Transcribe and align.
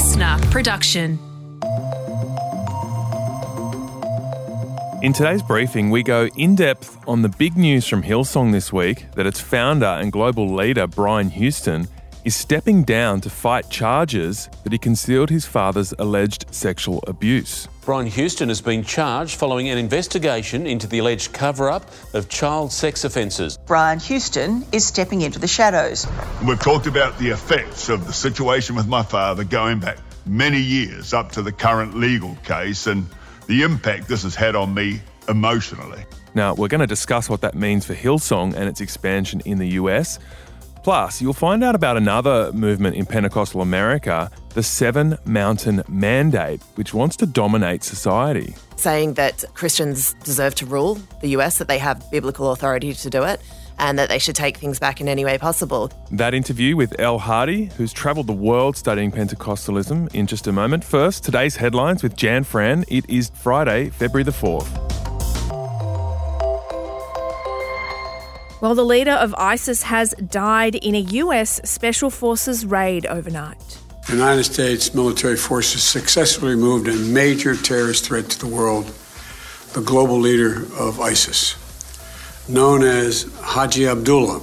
listener 0.00 0.38
production. 0.50 1.18
In 5.02 5.12
today's 5.12 5.42
briefing, 5.42 5.90
we 5.90 6.02
go 6.02 6.26
in 6.28 6.54
depth 6.54 6.96
on 7.06 7.20
the 7.20 7.28
big 7.28 7.58
news 7.58 7.86
from 7.86 8.02
Hillsong 8.02 8.50
this 8.50 8.72
week 8.72 9.12
that 9.12 9.26
its 9.26 9.40
founder 9.40 9.84
and 9.84 10.10
global 10.10 10.54
leader, 10.54 10.86
Brian 10.86 11.28
Houston, 11.28 11.86
is 12.24 12.36
stepping 12.36 12.82
down 12.82 13.20
to 13.20 13.30
fight 13.30 13.68
charges 13.70 14.48
that 14.62 14.72
he 14.72 14.78
concealed 14.78 15.30
his 15.30 15.46
father's 15.46 15.92
alleged 15.98 16.46
sexual 16.50 17.02
abuse. 17.06 17.68
Brian 17.82 18.06
Houston 18.06 18.48
has 18.48 18.60
been 18.60 18.84
charged 18.84 19.36
following 19.36 19.68
an 19.68 19.78
investigation 19.78 20.66
into 20.66 20.86
the 20.86 20.98
alleged 20.98 21.32
cover 21.32 21.70
up 21.70 21.90
of 22.14 22.28
child 22.28 22.72
sex 22.72 23.04
offences. 23.04 23.58
Brian 23.66 23.98
Houston 24.00 24.64
is 24.72 24.86
stepping 24.86 25.22
into 25.22 25.38
the 25.38 25.48
shadows. 25.48 26.06
We've 26.46 26.60
talked 26.60 26.86
about 26.86 27.18
the 27.18 27.30
effects 27.30 27.88
of 27.88 28.06
the 28.06 28.12
situation 28.12 28.76
with 28.76 28.86
my 28.86 29.02
father 29.02 29.44
going 29.44 29.80
back 29.80 29.98
many 30.26 30.60
years 30.60 31.14
up 31.14 31.32
to 31.32 31.42
the 31.42 31.52
current 31.52 31.96
legal 31.96 32.36
case 32.44 32.86
and 32.86 33.06
the 33.46 33.62
impact 33.62 34.08
this 34.08 34.22
has 34.22 34.34
had 34.34 34.54
on 34.54 34.72
me 34.72 35.00
emotionally. 35.28 36.04
Now, 36.34 36.54
we're 36.54 36.68
going 36.68 36.80
to 36.80 36.86
discuss 36.86 37.28
what 37.28 37.40
that 37.40 37.54
means 37.54 37.84
for 37.84 37.94
Hillsong 37.94 38.54
and 38.54 38.68
its 38.68 38.80
expansion 38.80 39.40
in 39.44 39.58
the 39.58 39.68
US. 39.70 40.18
Plus, 40.82 41.20
you'll 41.20 41.32
find 41.32 41.62
out 41.62 41.74
about 41.74 41.96
another 41.96 42.52
movement 42.52 42.96
in 42.96 43.04
Pentecostal 43.04 43.60
America, 43.60 44.30
the 44.54 44.62
Seven 44.62 45.18
Mountain 45.24 45.82
Mandate, 45.88 46.62
which 46.76 46.94
wants 46.94 47.16
to 47.16 47.26
dominate 47.26 47.84
society. 47.84 48.54
Saying 48.76 49.14
that 49.14 49.44
Christians 49.54 50.14
deserve 50.24 50.54
to 50.56 50.66
rule 50.66 50.98
the 51.20 51.28
US, 51.36 51.58
that 51.58 51.68
they 51.68 51.78
have 51.78 52.10
biblical 52.10 52.52
authority 52.52 52.94
to 52.94 53.10
do 53.10 53.22
it, 53.24 53.40
and 53.78 53.98
that 53.98 54.08
they 54.08 54.18
should 54.18 54.36
take 54.36 54.56
things 54.56 54.78
back 54.78 55.00
in 55.00 55.08
any 55.08 55.24
way 55.24 55.38
possible. 55.38 55.90
That 56.10 56.34
interview 56.34 56.76
with 56.76 56.98
Elle 56.98 57.18
Hardy, 57.18 57.66
who's 57.76 57.92
travelled 57.92 58.26
the 58.26 58.32
world 58.32 58.76
studying 58.76 59.10
Pentecostalism, 59.10 60.14
in 60.14 60.26
just 60.26 60.46
a 60.46 60.52
moment. 60.52 60.84
First, 60.84 61.24
today's 61.24 61.56
headlines 61.56 62.02
with 62.02 62.16
Jan 62.16 62.44
Fran. 62.44 62.84
It 62.88 63.08
is 63.08 63.30
Friday, 63.34 63.90
February 63.90 64.24
the 64.24 64.32
4th. 64.32 64.89
Well, 68.60 68.74
the 68.74 68.84
leader 68.84 69.12
of 69.12 69.34
ISIS 69.38 69.84
has 69.84 70.12
died 70.12 70.74
in 70.74 70.94
a 70.94 71.00
US 71.00 71.62
Special 71.64 72.10
Forces 72.10 72.66
raid 72.66 73.06
overnight. 73.06 73.78
The 74.06 74.12
United 74.12 74.44
States 74.44 74.94
military 74.94 75.36
forces 75.36 75.82
successfully 75.82 76.50
removed 76.50 76.86
a 76.86 76.94
major 76.94 77.56
terrorist 77.56 78.04
threat 78.04 78.28
to 78.28 78.38
the 78.38 78.46
world, 78.46 78.92
the 79.72 79.80
global 79.80 80.18
leader 80.18 80.66
of 80.78 81.00
ISIS, 81.00 81.56
known 82.50 82.82
as 82.82 83.32
Haji 83.40 83.86
Abdullah. 83.86 84.42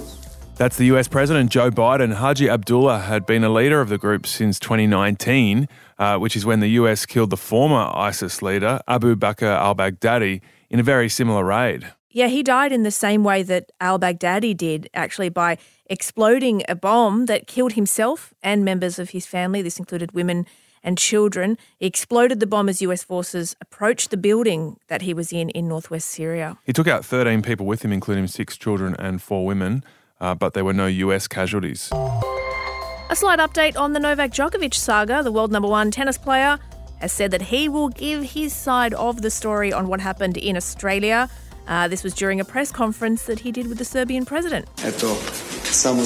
That's 0.55 0.77
the 0.77 0.85
US 0.85 1.07
President 1.07 1.51
Joe 1.51 1.69
Biden. 1.69 2.15
Haji 2.15 2.49
Abdullah 2.49 3.01
had 3.01 3.27
been 3.27 3.43
a 3.43 3.49
leader 3.49 3.81
of 3.81 3.89
the 3.89 3.99
group 3.99 4.25
since 4.25 4.59
2019, 4.59 5.67
uh, 5.99 6.17
which 6.17 6.35
is 6.35 6.43
when 6.43 6.59
the 6.59 6.69
US 6.69 7.05
killed 7.05 7.29
the 7.29 7.37
former 7.37 7.91
ISIS 7.93 8.41
leader, 8.41 8.79
Abu 8.87 9.15
Bakr 9.15 9.43
al 9.43 9.75
Baghdadi, 9.75 10.41
in 10.71 10.79
a 10.79 10.83
very 10.83 11.07
similar 11.07 11.43
raid. 11.43 11.91
Yeah, 12.17 12.29
he 12.29 12.41
died 12.41 12.71
in 12.71 12.81
the 12.81 12.89
same 12.89 13.23
way 13.23 13.43
that 13.43 13.71
al 13.79 13.99
Baghdadi 13.99 14.57
did, 14.57 14.89
actually, 14.95 15.29
by 15.29 15.59
exploding 15.85 16.63
a 16.67 16.73
bomb 16.73 17.27
that 17.27 17.45
killed 17.45 17.73
himself 17.73 18.33
and 18.41 18.65
members 18.65 18.97
of 18.97 19.11
his 19.11 19.27
family. 19.27 19.61
This 19.61 19.77
included 19.77 20.13
women 20.13 20.47
and 20.81 20.97
children. 20.97 21.59
He 21.77 21.85
exploded 21.85 22.39
the 22.39 22.47
bomb 22.47 22.69
as 22.69 22.81
US 22.81 23.03
forces 23.03 23.55
approached 23.61 24.09
the 24.09 24.17
building 24.17 24.79
that 24.87 25.03
he 25.03 25.13
was 25.13 25.31
in 25.31 25.51
in 25.51 25.67
northwest 25.67 26.07
Syria. 26.07 26.57
He 26.63 26.73
took 26.73 26.87
out 26.87 27.05
13 27.05 27.43
people 27.43 27.67
with 27.67 27.85
him, 27.85 27.93
including 27.93 28.25
six 28.25 28.57
children 28.57 28.95
and 28.97 29.21
four 29.21 29.45
women, 29.45 29.83
uh, 30.19 30.33
but 30.33 30.55
there 30.55 30.65
were 30.65 30.73
no 30.73 30.87
US 30.87 31.27
casualties. 31.27 31.91
A 33.11 33.15
slight 33.15 33.37
update 33.37 33.77
on 33.77 33.93
the 33.93 33.99
Novak 33.99 34.31
Djokovic 34.31 34.73
saga. 34.73 35.21
The 35.21 35.31
world 35.31 35.51
number 35.51 35.67
one 35.69 35.91
tennis 35.91 36.17
player 36.17 36.57
has 36.99 37.11
said 37.11 37.29
that 37.29 37.43
he 37.43 37.69
will 37.69 37.89
give 37.89 38.23
his 38.23 38.53
side 38.53 38.95
of 38.95 39.21
the 39.21 39.29
story 39.29 39.71
on 39.71 39.87
what 39.87 39.99
happened 39.99 40.35
in 40.35 40.57
Australia. 40.57 41.29
Uh, 41.67 41.87
this 41.87 42.03
was 42.03 42.13
during 42.13 42.39
a 42.39 42.45
press 42.45 42.71
conference 42.71 43.23
that 43.23 43.39
he 43.39 43.51
did 43.51 43.67
with 43.67 43.77
the 43.77 43.85
Serbian 43.85 44.25
president. 44.25 44.67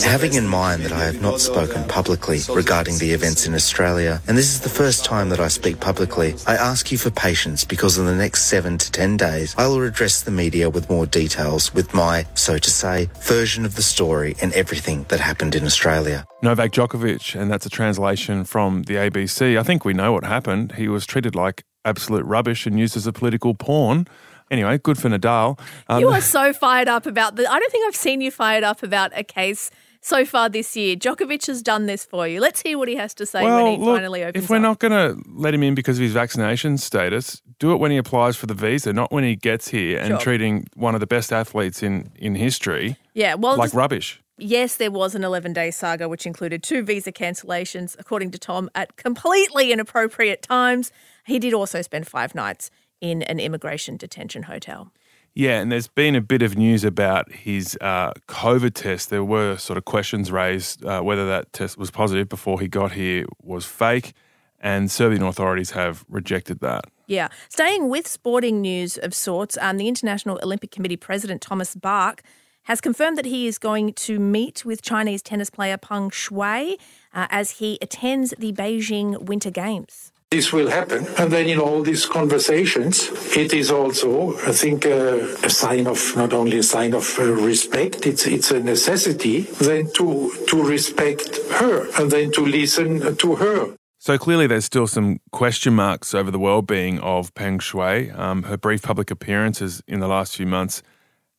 Having 0.03 0.33
in 0.33 0.47
mind 0.47 0.83
that 0.83 0.91
I 0.91 1.03
have 1.05 1.21
not 1.21 1.39
spoken 1.39 1.87
publicly 1.87 2.39
regarding 2.49 2.97
the 2.97 3.11
events 3.11 3.45
in 3.45 3.53
Australia, 3.53 4.21
and 4.27 4.37
this 4.37 4.49
is 4.53 4.61
the 4.61 4.69
first 4.69 5.05
time 5.05 5.29
that 5.29 5.39
I 5.39 5.47
speak 5.47 5.79
publicly, 5.79 6.35
I 6.47 6.55
ask 6.55 6.91
you 6.91 6.97
for 6.97 7.11
patience 7.11 7.63
because 7.63 7.97
in 7.97 8.05
the 8.05 8.15
next 8.15 8.45
seven 8.45 8.77
to 8.79 8.91
ten 8.91 9.17
days, 9.17 9.55
I 9.57 9.67
will 9.67 9.83
address 9.83 10.23
the 10.23 10.31
media 10.31 10.69
with 10.69 10.89
more 10.89 11.05
details 11.05 11.73
with 11.73 11.93
my, 11.93 12.25
so 12.33 12.57
to 12.57 12.71
say, 12.71 13.09
version 13.21 13.65
of 13.65 13.75
the 13.75 13.83
story 13.83 14.35
and 14.41 14.51
everything 14.53 15.05
that 15.09 15.19
happened 15.19 15.55
in 15.55 15.63
Australia. 15.65 16.25
Novak 16.41 16.71
Djokovic, 16.71 17.39
and 17.39 17.51
that's 17.51 17.65
a 17.65 17.69
translation 17.69 18.43
from 18.43 18.83
the 18.83 18.95
ABC. 18.95 19.59
I 19.59 19.63
think 19.63 19.85
we 19.85 19.93
know 19.93 20.11
what 20.11 20.23
happened. 20.23 20.73
He 20.73 20.87
was 20.87 21.05
treated 21.05 21.35
like 21.35 21.63
absolute 21.85 22.25
rubbish 22.25 22.65
and 22.65 22.79
used 22.79 22.97
as 22.97 23.05
a 23.05 23.13
political 23.13 23.53
pawn. 23.53 24.07
Anyway, 24.51 24.77
good 24.79 24.97
for 24.97 25.09
Nadal. 25.09 25.57
Um, 25.87 26.01
you 26.01 26.09
are 26.09 26.21
so 26.21 26.51
fired 26.51 26.89
up 26.89 27.05
about 27.05 27.37
the. 27.37 27.49
I 27.49 27.57
don't 27.57 27.71
think 27.71 27.87
I've 27.87 27.95
seen 27.95 28.19
you 28.19 28.29
fired 28.29 28.63
up 28.65 28.83
about 28.83 29.11
a 29.17 29.23
case 29.23 29.71
so 30.01 30.25
far 30.25 30.49
this 30.49 30.75
year. 30.75 30.97
Djokovic 30.97 31.47
has 31.47 31.61
done 31.61 31.85
this 31.85 32.03
for 32.03 32.27
you. 32.27 32.41
Let's 32.41 32.61
hear 32.61 32.77
what 32.77 32.89
he 32.89 32.97
has 32.97 33.13
to 33.15 33.25
say 33.25 33.43
well, 33.43 33.63
when 33.63 33.79
he 33.79 33.85
look, 33.85 33.97
finally 33.97 34.23
opens. 34.23 34.43
If 34.43 34.49
we're 34.49 34.57
up. 34.57 34.61
not 34.61 34.79
going 34.79 34.91
to 34.91 35.23
let 35.31 35.53
him 35.53 35.63
in 35.63 35.73
because 35.73 35.97
of 35.97 36.03
his 36.03 36.11
vaccination 36.11 36.77
status, 36.77 37.41
do 37.59 37.71
it 37.71 37.77
when 37.77 37.91
he 37.91 37.97
applies 37.97 38.35
for 38.35 38.45
the 38.45 38.53
visa, 38.53 38.91
not 38.91 39.11
when 39.11 39.23
he 39.23 39.37
gets 39.37 39.69
here 39.69 39.99
and 39.99 40.09
Sure. 40.09 40.19
treating 40.19 40.67
one 40.75 40.95
of 40.95 40.99
the 40.99 41.07
best 41.07 41.31
athletes 41.31 41.81
in 41.81 42.11
in 42.17 42.35
history 42.35 42.97
yeah, 43.13 43.35
well, 43.35 43.55
like 43.57 43.73
rubbish. 43.73 44.21
Yes, 44.37 44.77
there 44.77 44.91
was 44.91 45.13
an 45.13 45.23
11 45.23 45.53
day 45.53 45.71
saga 45.71 46.09
which 46.09 46.25
included 46.25 46.63
two 46.63 46.83
visa 46.83 47.11
cancellations, 47.11 47.95
according 47.99 48.31
to 48.31 48.39
Tom, 48.39 48.69
at 48.73 48.97
completely 48.97 49.71
inappropriate 49.71 50.41
times. 50.41 50.91
He 51.25 51.37
did 51.37 51.53
also 51.53 51.81
spend 51.83 52.07
five 52.07 52.33
nights 52.33 52.71
in 53.01 53.23
an 53.23 53.39
immigration 53.39 53.97
detention 53.97 54.43
hotel. 54.43 54.91
Yeah, 55.33 55.61
and 55.61 55.71
there's 55.71 55.87
been 55.87 56.15
a 56.15 56.21
bit 56.21 56.41
of 56.41 56.57
news 56.57 56.83
about 56.83 57.31
his 57.31 57.77
uh, 57.79 58.11
COVID 58.27 58.73
test. 58.73 59.09
There 59.09 59.23
were 59.23 59.57
sort 59.57 59.77
of 59.77 59.85
questions 59.85 60.29
raised 60.29 60.83
uh, 60.83 61.01
whether 61.01 61.25
that 61.27 61.53
test 61.53 61.77
was 61.77 61.89
positive 61.89 62.27
before 62.27 62.59
he 62.59 62.67
got 62.67 62.91
here 62.91 63.25
was 63.41 63.65
fake, 63.65 64.13
and 64.59 64.91
Serbian 64.91 65.23
authorities 65.23 65.71
have 65.71 66.05
rejected 66.09 66.59
that. 66.59 66.85
Yeah. 67.07 67.29
Staying 67.49 67.89
with 67.89 68.07
sporting 68.07 68.61
news 68.61 68.97
of 68.97 69.13
sorts, 69.13 69.57
um, 69.61 69.77
the 69.77 69.87
International 69.87 70.39
Olympic 70.43 70.71
Committee 70.71 70.97
President 70.97 71.41
Thomas 71.41 71.75
Bach 71.75 72.21
has 72.63 72.79
confirmed 72.79 73.17
that 73.17 73.25
he 73.25 73.47
is 73.47 73.57
going 73.57 73.93
to 73.93 74.19
meet 74.19 74.63
with 74.65 74.81
Chinese 74.81 75.21
tennis 75.21 75.49
player 75.49 75.77
Peng 75.77 76.09
Shuai 76.09 76.73
uh, 77.13 77.27
as 77.29 77.51
he 77.51 77.77
attends 77.81 78.33
the 78.37 78.53
Beijing 78.53 79.23
Winter 79.23 79.49
Games. 79.49 80.11
This 80.31 80.53
will 80.53 80.69
happen. 80.69 81.05
And 81.17 81.29
then 81.29 81.49
in 81.49 81.59
all 81.59 81.83
these 81.83 82.05
conversations, 82.05 83.09
it 83.35 83.53
is 83.53 83.69
also, 83.69 84.37
I 84.47 84.53
think, 84.53 84.85
uh, 84.85 85.27
a 85.43 85.49
sign 85.49 85.87
of, 85.87 86.15
not 86.15 86.31
only 86.31 86.57
a 86.59 86.63
sign 86.63 86.93
of 86.93 87.19
uh, 87.19 87.25
respect, 87.25 88.07
it's, 88.07 88.25
it's 88.25 88.49
a 88.49 88.61
necessity 88.61 89.41
then 89.41 89.91
to, 89.95 90.31
to 90.47 90.63
respect 90.63 91.37
her 91.59 91.85
and 92.01 92.09
then 92.09 92.31
to 92.31 92.45
listen 92.45 93.17
to 93.17 93.35
her. 93.35 93.75
So 93.99 94.17
clearly, 94.17 94.47
there's 94.47 94.63
still 94.63 94.87
some 94.87 95.19
question 95.33 95.73
marks 95.73 96.13
over 96.13 96.31
the 96.31 96.39
well-being 96.39 97.01
of 97.01 97.33
Peng 97.35 97.59
Shuai. 97.59 98.17
Um, 98.17 98.43
her 98.43 98.55
brief 98.55 98.83
public 98.83 99.11
appearances 99.11 99.83
in 99.85 99.99
the 99.99 100.07
last 100.07 100.37
few 100.37 100.47
months 100.47 100.81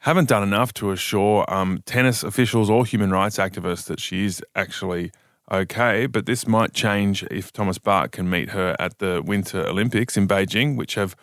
haven't 0.00 0.28
done 0.28 0.42
enough 0.42 0.74
to 0.74 0.90
assure 0.90 1.50
um, 1.50 1.82
tennis 1.86 2.22
officials 2.22 2.68
or 2.68 2.84
human 2.84 3.10
rights 3.10 3.38
activists 3.38 3.86
that 3.86 4.00
she 4.00 4.26
is 4.26 4.44
actually 4.54 5.12
okay. 5.52 6.06
But 6.06 6.26
this 6.26 6.46
might 6.46 6.72
change 6.72 7.22
if 7.24 7.52
Thomas 7.52 7.78
Bach 7.78 8.12
can 8.12 8.30
meet 8.30 8.50
her 8.50 8.74
at 8.78 8.98
the 8.98 9.22
Winter 9.24 9.66
Olympics 9.66 10.16
in 10.16 10.26
Beijing, 10.26 10.76
which 10.76 10.94
have 10.94 11.14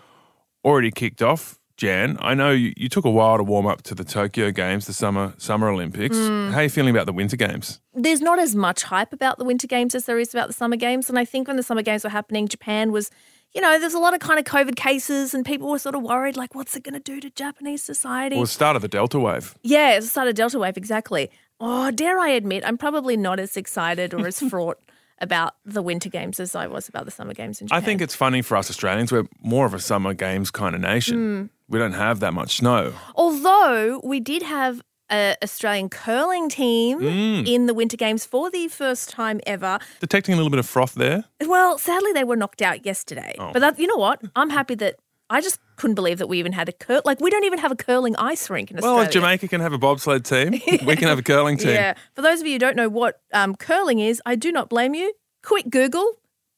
already 0.63 0.91
kicked 0.91 1.21
off. 1.21 1.59
Jan, 1.79 2.17
I 2.19 2.33
know 2.33 2.51
you, 2.51 2.73
you 2.75 2.89
took 2.89 3.05
a 3.05 3.09
while 3.09 3.37
to 3.37 3.43
warm 3.43 3.65
up 3.65 3.83
to 3.83 3.95
the 3.95 4.03
Tokyo 4.03 4.51
Games, 4.51 4.85
the 4.85 4.91
summer 4.91 5.33
summer 5.37 5.69
Olympics. 5.69 6.17
Mm. 6.17 6.51
How 6.51 6.59
are 6.59 6.63
you 6.63 6.69
feeling 6.69 6.93
about 6.93 7.05
the 7.05 7.13
Winter 7.13 7.37
Games? 7.37 7.79
There's 7.93 8.19
not 8.19 8.37
as 8.37 8.53
much 8.53 8.83
hype 8.83 9.13
about 9.13 9.37
the 9.37 9.45
Winter 9.45 9.65
Games 9.65 9.95
as 9.95 10.03
there 10.03 10.19
is 10.19 10.33
about 10.33 10.47
the 10.47 10.53
Summer 10.53 10.75
Games. 10.75 11.07
And 11.07 11.17
I 11.17 11.23
think 11.23 11.47
when 11.47 11.55
the 11.55 11.63
Summer 11.63 11.81
Games 11.81 12.03
were 12.03 12.09
happening, 12.09 12.49
Japan 12.49 12.91
was, 12.91 13.09
you 13.53 13.61
know, 13.61 13.79
there's 13.79 13.93
a 13.93 13.99
lot 13.99 14.13
of 14.13 14.19
kind 14.19 14.37
of 14.37 14.43
COVID 14.43 14.75
cases 14.75 15.33
and 15.33 15.45
people 15.45 15.69
were 15.69 15.79
sort 15.79 15.95
of 15.95 16.01
worried, 16.01 16.35
like, 16.35 16.53
what's 16.53 16.75
it 16.75 16.83
going 16.83 16.95
to 16.95 16.99
do 16.99 17.21
to 17.21 17.29
Japanese 17.29 17.81
society? 17.81 18.35
Well, 18.35 18.43
the 18.43 18.51
start 18.51 18.75
of 18.75 18.81
the 18.81 18.89
Delta 18.89 19.17
wave. 19.17 19.55
Yeah, 19.63 19.91
it's 19.91 20.07
the 20.07 20.09
start 20.09 20.27
of 20.27 20.35
the 20.35 20.37
Delta 20.37 20.59
Wave, 20.59 20.75
exactly. 20.75 21.31
Oh, 21.59 21.91
dare 21.91 22.19
I 22.19 22.29
admit, 22.29 22.63
I'm 22.65 22.77
probably 22.77 23.17
not 23.17 23.39
as 23.39 23.57
excited 23.57 24.13
or 24.13 24.27
as 24.27 24.39
fraught 24.49 24.77
about 25.21 25.55
the 25.65 25.81
Winter 25.81 26.09
Games 26.09 26.39
as 26.39 26.55
I 26.55 26.67
was 26.67 26.87
about 26.87 27.03
the 27.05 27.11
Summer 27.11 27.33
Games 27.33 27.59
in 27.59 27.67
Japan. 27.67 27.81
I 27.81 27.85
think 27.85 28.01
it's 28.01 28.15
funny 28.15 28.41
for 28.41 28.55
us 28.55 28.69
Australians. 28.69 29.11
We're 29.11 29.25
more 29.41 29.65
of 29.65 29.73
a 29.73 29.79
summer 29.79 30.13
games 30.13 30.49
kind 30.51 30.73
of 30.75 30.81
nation. 30.81 31.17
Mm. 31.17 31.49
We 31.67 31.77
don't 31.79 31.93
have 31.93 32.21
that 32.21 32.33
much 32.33 32.57
snow. 32.57 32.93
Although 33.15 33.99
we 34.03 34.19
did 34.21 34.43
have 34.43 34.81
an 35.09 35.35
Australian 35.43 35.89
curling 35.89 36.47
team 36.49 36.99
Mm. 36.99 37.47
in 37.47 37.65
the 37.65 37.73
Winter 37.73 37.97
Games 37.97 38.25
for 38.25 38.49
the 38.49 38.67
first 38.69 39.09
time 39.09 39.41
ever. 39.45 39.79
Detecting 39.99 40.33
a 40.33 40.37
little 40.37 40.51
bit 40.51 40.59
of 40.59 40.67
froth 40.67 40.93
there. 40.93 41.25
Well, 41.45 41.77
sadly, 41.77 42.13
they 42.13 42.23
were 42.23 42.35
knocked 42.37 42.61
out 42.61 42.85
yesterday. 42.85 43.35
Oh. 43.39 43.51
But 43.51 43.59
that, 43.59 43.79
you 43.79 43.87
know 43.87 43.97
what? 43.97 44.21
I'm 44.35 44.51
happy 44.51 44.75
that 44.75 44.95
I 45.29 45.41
just 45.41 45.59
couldn't 45.75 45.95
believe 45.95 46.17
that 46.17 46.27
we 46.27 46.39
even 46.39 46.51
had 46.53 46.67
a 46.69 46.71
cur. 46.71 47.01
Like 47.05 47.19
we 47.21 47.29
don't 47.29 47.43
even 47.43 47.59
have 47.59 47.71
a 47.71 47.75
curling 47.75 48.15
ice 48.17 48.49
rink 48.49 48.71
in 48.71 48.77
Well, 48.77 48.85
Australia. 48.99 49.07
if 49.07 49.13
Jamaica 49.13 49.47
can 49.47 49.61
have 49.61 49.73
a 49.73 49.77
bobsled 49.77 50.25
team, 50.25 50.51
we 50.85 50.95
can 50.95 51.07
have 51.07 51.19
a 51.19 51.23
curling 51.23 51.57
team. 51.57 51.69
Yeah. 51.69 51.93
For 52.15 52.21
those 52.21 52.41
of 52.41 52.47
you 52.47 52.53
who 52.53 52.59
don't 52.59 52.75
know 52.75 52.89
what 52.89 53.21
um, 53.33 53.55
curling 53.55 53.99
is, 53.99 54.21
I 54.25 54.35
do 54.35 54.51
not 54.51 54.69
blame 54.69 54.93
you. 54.95 55.13
Quick 55.43 55.69
Google. 55.69 56.13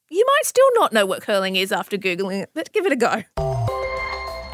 You 0.09 0.25
might 0.25 0.45
still 0.45 0.67
not 0.75 0.91
know 0.93 1.05
what 1.05 1.21
curling 1.21 1.55
is 1.55 1.71
after 1.71 1.97
Googling 1.97 2.43
it, 2.43 2.49
but 2.53 2.71
give 2.73 2.85
it 2.85 2.91
a 2.91 2.95
go. 2.97 3.23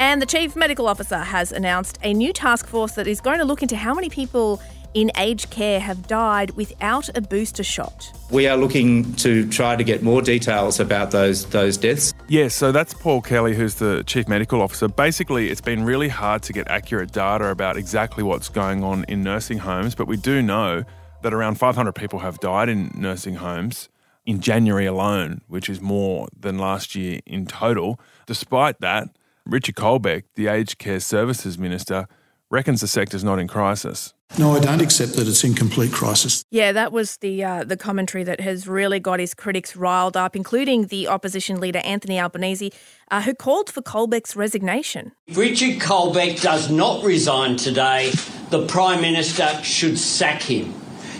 And 0.00 0.22
the 0.22 0.26
Chief 0.26 0.54
Medical 0.54 0.86
Officer 0.86 1.18
has 1.18 1.50
announced 1.50 1.98
a 2.04 2.14
new 2.14 2.32
task 2.32 2.66
force 2.68 2.92
that 2.92 3.08
is 3.08 3.20
going 3.20 3.38
to 3.38 3.44
look 3.44 3.62
into 3.62 3.76
how 3.76 3.92
many 3.94 4.08
people 4.08 4.60
in 4.94 5.10
aged 5.16 5.50
care 5.50 5.80
have 5.80 6.06
died 6.06 6.52
without 6.52 7.08
a 7.16 7.20
booster 7.20 7.62
shot. 7.62 8.12
We 8.30 8.46
are 8.46 8.56
looking 8.56 9.14
to 9.14 9.48
try 9.48 9.76
to 9.76 9.84
get 9.84 10.02
more 10.02 10.22
details 10.22 10.80
about 10.80 11.10
those 11.10 11.46
those 11.46 11.76
deaths. 11.76 12.12
Yes, 12.28 12.54
so 12.54 12.72
that's 12.72 12.94
Paul 12.94 13.20
Kelly, 13.20 13.54
who's 13.54 13.76
the 13.76 14.02
Chief 14.06 14.28
Medical 14.28 14.62
Officer. 14.62 14.88
Basically, 14.88 15.50
it's 15.50 15.60
been 15.60 15.84
really 15.84 16.08
hard 16.08 16.42
to 16.42 16.52
get 16.52 16.68
accurate 16.68 17.12
data 17.12 17.46
about 17.46 17.76
exactly 17.76 18.22
what's 18.22 18.48
going 18.48 18.82
on 18.82 19.04
in 19.08 19.22
nursing 19.22 19.58
homes, 19.58 19.94
but 19.94 20.06
we 20.06 20.16
do 20.16 20.42
know 20.42 20.84
that 21.22 21.34
around 21.34 21.56
500 21.56 21.92
people 21.92 22.20
have 22.20 22.38
died 22.38 22.68
in 22.68 22.90
nursing 22.94 23.36
homes 23.36 23.88
in 24.24 24.40
January 24.40 24.86
alone, 24.86 25.40
which 25.48 25.68
is 25.70 25.80
more 25.80 26.28
than 26.38 26.58
last 26.58 26.94
year 26.94 27.20
in 27.26 27.46
total. 27.46 27.98
Despite 28.26 28.80
that, 28.80 29.08
Richard 29.46 29.74
Colbeck, 29.74 30.24
the 30.34 30.48
Aged 30.48 30.78
Care 30.78 31.00
Services 31.00 31.58
Minister, 31.58 32.06
reckons 32.50 32.82
the 32.82 32.86
sector's 32.86 33.24
not 33.24 33.38
in 33.38 33.48
crisis. 33.48 34.12
No, 34.36 34.54
I 34.54 34.60
don't 34.60 34.80
accept 34.80 35.14
that 35.14 35.26
it's 35.26 35.42
in 35.42 35.54
complete 35.54 35.90
crisis. 35.90 36.44
Yeah, 36.50 36.72
that 36.72 36.92
was 36.92 37.16
the 37.16 37.42
uh, 37.42 37.64
the 37.64 37.76
commentary 37.76 38.24
that 38.24 38.40
has 38.40 38.68
really 38.68 39.00
got 39.00 39.20
his 39.20 39.34
critics 39.34 39.74
riled 39.74 40.16
up, 40.16 40.36
including 40.36 40.88
the 40.88 41.08
opposition 41.08 41.60
leader 41.60 41.80
Anthony 41.84 42.20
Albanese, 42.20 42.72
uh, 43.10 43.22
who 43.22 43.34
called 43.34 43.70
for 43.70 43.80
Colbeck's 43.80 44.36
resignation. 44.36 45.12
If 45.26 45.38
Richard 45.38 45.80
Colbeck 45.80 46.40
does 46.42 46.70
not 46.70 47.04
resign 47.04 47.56
today, 47.56 48.12
the 48.50 48.66
Prime 48.66 49.00
Minister 49.00 49.48
should 49.64 49.98
sack 49.98 50.42
him. 50.42 50.74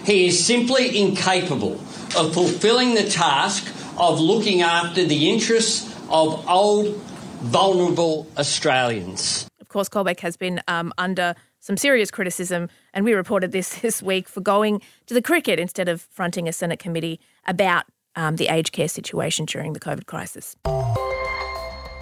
He 0.05 0.27
is 0.27 0.45
simply 0.45 0.99
incapable 0.99 1.75
of 2.17 2.35
fulfilling 2.35 2.95
the 2.95 3.05
task 3.05 3.75
of 3.97 4.21
looking 4.21 4.63
after 4.63 5.05
the 5.05 5.29
interests 5.31 5.93
of 6.09 6.49
old, 6.49 6.95
vulnerable 7.41 8.27
Australians. 8.39 9.47
Of 9.61 9.69
course, 9.69 9.89
Colbeck 9.89 10.21
has 10.21 10.37
been 10.37 10.63
um, 10.69 10.93
under 10.97 11.35
some 11.69 11.77
serious 11.77 12.11
criticism, 12.11 12.71
and 12.95 13.05
we 13.05 13.13
reported 13.13 13.53
this 13.53 13.79
this 13.83 14.03
week 14.03 14.27
for 14.27 14.41
going 14.41 14.81
to 15.07 15.13
the 15.13 15.21
cricket 15.21 15.61
instead 15.61 15.87
of 15.87 16.01
fronting 16.01 16.49
a 16.49 16.53
Senate 16.53 16.79
committee 16.79 17.21
about 17.47 17.85
um, 18.17 18.37
the 18.37 18.49
aged 18.49 18.73
care 18.73 18.89
situation 18.89 19.45
during 19.45 19.75
the 19.75 19.81
COVID 19.81 20.07
crisis. 20.07 20.57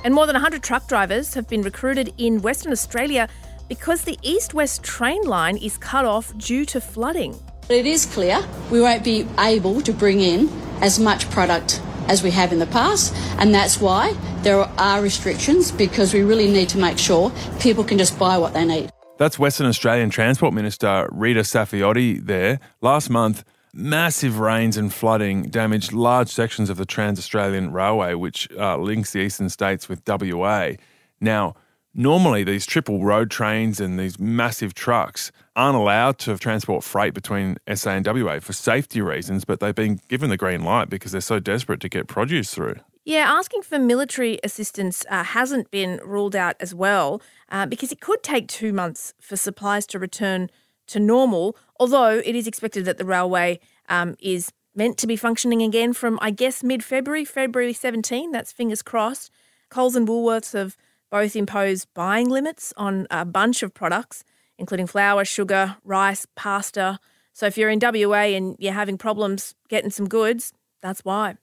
And 0.05 0.15
more 0.15 0.25
than 0.25 0.35
100 0.35 0.63
truck 0.63 0.87
drivers 0.87 1.35
have 1.35 1.49
been 1.49 1.63
recruited 1.63 2.15
in 2.17 2.43
Western 2.43 2.71
Australia 2.71 3.29
because 3.69 4.03
the 4.03 4.17
east 4.23 4.55
west 4.55 4.85
train 4.85 5.23
line 5.23 5.57
is 5.57 5.77
cut 5.79 6.05
off 6.05 6.33
due 6.39 6.65
to 6.67 6.81
flooding. 6.81 7.35
It 7.69 7.87
is 7.87 8.07
clear 8.07 8.47
we 8.71 8.81
won't 8.81 9.03
be 9.03 9.27
able 9.41 9.81
to 9.81 9.93
bring 9.93 10.21
in 10.21 10.49
as 10.81 11.01
much 11.01 11.29
product 11.31 11.83
as 12.07 12.23
we 12.23 12.31
have 12.31 12.53
in 12.53 12.61
the 12.61 12.67
past, 12.67 13.13
and 13.41 13.53
that's 13.53 13.81
why 13.81 14.15
there 14.43 14.61
are 14.61 15.03
restrictions 15.03 15.73
because 15.73 16.15
we 16.15 16.23
really 16.23 16.47
need 16.47 16.69
to 16.69 16.79
make 16.79 16.99
sure 16.99 17.33
people 17.59 17.83
can 17.83 17.99
just 17.99 18.17
buy 18.17 18.39
what 18.39 18.55
they 18.55 18.65
need. 18.65 18.93
That's 19.19 19.39
Western 19.39 19.67
Australian 19.67 20.11
Transport 20.11 20.53
Minister 20.53 21.09
Rita 21.11 21.41
Saffioti 21.41 22.23
there. 22.23 22.61
Last 22.83 23.09
month, 23.09 23.45
massive 23.73 24.39
rains 24.39 24.77
and 24.77 24.93
flooding 24.93 25.45
damaged 25.45 25.95
large 25.95 26.29
sections 26.29 26.69
of 26.69 26.77
the 26.77 26.85
Trans 26.85 27.19
Australian 27.19 27.73
Railway, 27.73 28.13
which 28.13 28.47
uh, 28.59 28.77
links 28.77 29.13
the 29.13 29.21
eastern 29.21 29.49
states 29.49 29.89
with 29.89 30.03
WA. 30.07 30.73
Now, 31.19 31.55
normally 31.95 32.45
these 32.45 32.67
triple 32.67 33.05
road 33.05 33.31
trains 33.31 33.81
and 33.81 33.99
these 33.99 34.21
massive 34.21 34.75
trucks 34.75 35.33
aren't 35.57 35.79
allowed 35.79 36.19
to 36.19 36.37
transport 36.37 36.85
freight 36.85 37.15
between 37.15 37.57
SA 37.75 37.93
and 37.93 38.07
WA 38.07 38.39
for 38.39 38.53
safety 38.53 39.01
reasons, 39.01 39.47
but 39.47 39.61
they've 39.61 39.75
been 39.75 39.99
given 40.09 40.29
the 40.29 40.37
green 40.37 40.63
light 40.63 40.91
because 40.91 41.13
they're 41.13 41.23
so 41.23 41.41
desperate 41.41 41.81
to 41.81 41.89
get 41.89 42.07
produce 42.07 42.53
through. 42.53 42.77
Yeah, 43.07 43.27
asking 43.29 43.63
for 43.63 43.79
military 43.79 44.41
assistance 44.43 45.07
uh, 45.09 45.23
hasn't 45.23 45.71
been 45.71 46.01
ruled 46.05 46.35
out 46.35 46.57
as 46.59 46.75
well 46.75 47.23
uh, 47.53 47.65
because 47.65 47.93
it 47.93 48.01
could 48.01 48.25
take 48.25 48.49
two 48.49 48.73
months 48.73 49.15
for 49.21 49.37
supplies 49.37 49.87
to 49.87 50.01
return 50.01 50.51
to 50.89 50.99
normal, 50.99 51.57
although 51.79 52.19
it 52.19 52.35
is 52.35 52.49
expected 52.49 52.85
that 52.85 52.99
the 52.99 53.05
railway 53.05 53.61
um, 53.89 54.17
is 54.19 54.51
meant 54.75 54.99
to 54.99 55.07
be 55.07 55.15
functioning 55.15 55.63
again 55.63 55.93
from, 55.93 56.19
I 56.21 56.33
guess, 56.33 56.65
mid 56.65 56.83
February, 56.83 57.25
February 57.25 57.73
17. 57.73 58.33
That's 58.33 58.51
fingers 58.51 58.83
crossed. 58.83 59.31
Coles 59.69 59.95
and 59.95 60.09
Woolworths 60.09 60.53
have 60.55 60.77
both 61.09 61.37
imposed 61.37 61.87
buying 61.95 62.29
limits 62.29 62.75
on 62.77 63.07
a 63.09 63.25
bunch 63.25 63.63
of 63.63 63.73
products, 63.73 64.25
including 64.59 64.89
flour, 64.89 65.25
sugar, 65.25 65.77
rice, 65.85 66.27
pasta. 66.35 66.99
So 67.33 67.47
if 67.47 67.57
you're 67.57 67.71
in 67.71 67.79
WA 67.81 68.35
and 68.35 68.57
you're 68.59 68.73
having 68.73 68.99
problems 68.99 69.55
getting 69.69 69.91
some 69.91 70.09
goods, 70.09 70.53
that's 70.83 71.05
why. 71.05 71.37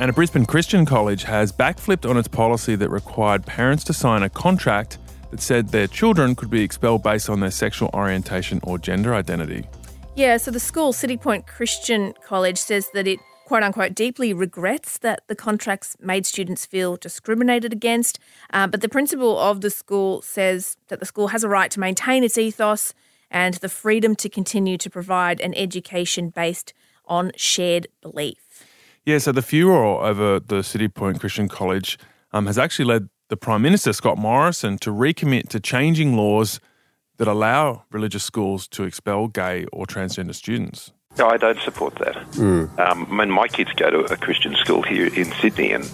And 0.00 0.08
a 0.08 0.12
Brisbane 0.12 0.46
Christian 0.46 0.86
college 0.86 1.24
has 1.24 1.50
backflipped 1.50 2.08
on 2.08 2.16
its 2.16 2.28
policy 2.28 2.76
that 2.76 2.88
required 2.88 3.44
parents 3.44 3.82
to 3.84 3.92
sign 3.92 4.22
a 4.22 4.30
contract 4.30 4.98
that 5.32 5.40
said 5.40 5.70
their 5.70 5.88
children 5.88 6.36
could 6.36 6.50
be 6.50 6.62
expelled 6.62 7.02
based 7.02 7.28
on 7.28 7.40
their 7.40 7.50
sexual 7.50 7.90
orientation 7.92 8.60
or 8.62 8.78
gender 8.78 9.12
identity. 9.12 9.66
Yeah, 10.14 10.36
so 10.36 10.52
the 10.52 10.60
school, 10.60 10.92
Citipointe 10.92 11.48
Christian 11.48 12.14
College, 12.24 12.58
says 12.58 12.88
that 12.94 13.08
it 13.08 13.18
quote 13.44 13.64
unquote 13.64 13.94
deeply 13.94 14.32
regrets 14.32 14.98
that 14.98 15.22
the 15.26 15.34
contracts 15.34 15.96
made 16.00 16.26
students 16.26 16.64
feel 16.64 16.96
discriminated 16.96 17.72
against. 17.72 18.20
Uh, 18.52 18.68
but 18.68 18.82
the 18.82 18.88
principal 18.88 19.36
of 19.36 19.62
the 19.62 19.70
school 19.70 20.22
says 20.22 20.76
that 20.88 21.00
the 21.00 21.06
school 21.06 21.28
has 21.28 21.42
a 21.42 21.48
right 21.48 21.72
to 21.72 21.80
maintain 21.80 22.22
its 22.22 22.38
ethos 22.38 22.94
and 23.32 23.54
the 23.54 23.68
freedom 23.68 24.14
to 24.14 24.28
continue 24.28 24.78
to 24.78 24.88
provide 24.88 25.40
an 25.40 25.54
education 25.54 26.30
based 26.30 26.72
on 27.06 27.32
shared 27.34 27.88
belief. 28.00 28.64
Yeah, 29.08 29.16
so 29.16 29.32
the 29.32 29.40
furor 29.40 29.86
over 30.04 30.38
the 30.38 30.56
Citipointe 30.56 31.18
Christian 31.18 31.48
College 31.48 31.98
um, 32.32 32.44
has 32.44 32.58
actually 32.58 32.84
led 32.84 33.08
the 33.30 33.38
Prime 33.38 33.62
Minister, 33.62 33.94
Scott 33.94 34.18
Morrison, 34.18 34.76
to 34.80 34.90
recommit 34.90 35.48
to 35.48 35.60
changing 35.60 36.14
laws 36.14 36.60
that 37.16 37.26
allow 37.26 37.84
religious 37.90 38.22
schools 38.22 38.68
to 38.68 38.82
expel 38.82 39.28
gay 39.28 39.64
or 39.72 39.86
transgender 39.86 40.34
students. 40.34 40.92
No, 41.16 41.26
I 41.26 41.38
don't 41.38 41.58
support 41.60 41.94
that. 42.00 42.16
Mm. 42.32 42.78
Um, 42.78 43.06
I 43.10 43.24
mean, 43.24 43.30
my 43.30 43.48
kids 43.48 43.72
go 43.72 43.88
to 43.88 44.00
a 44.12 44.16
Christian 44.18 44.54
school 44.56 44.82
here 44.82 45.06
in 45.06 45.32
Sydney, 45.40 45.72
and 45.72 45.90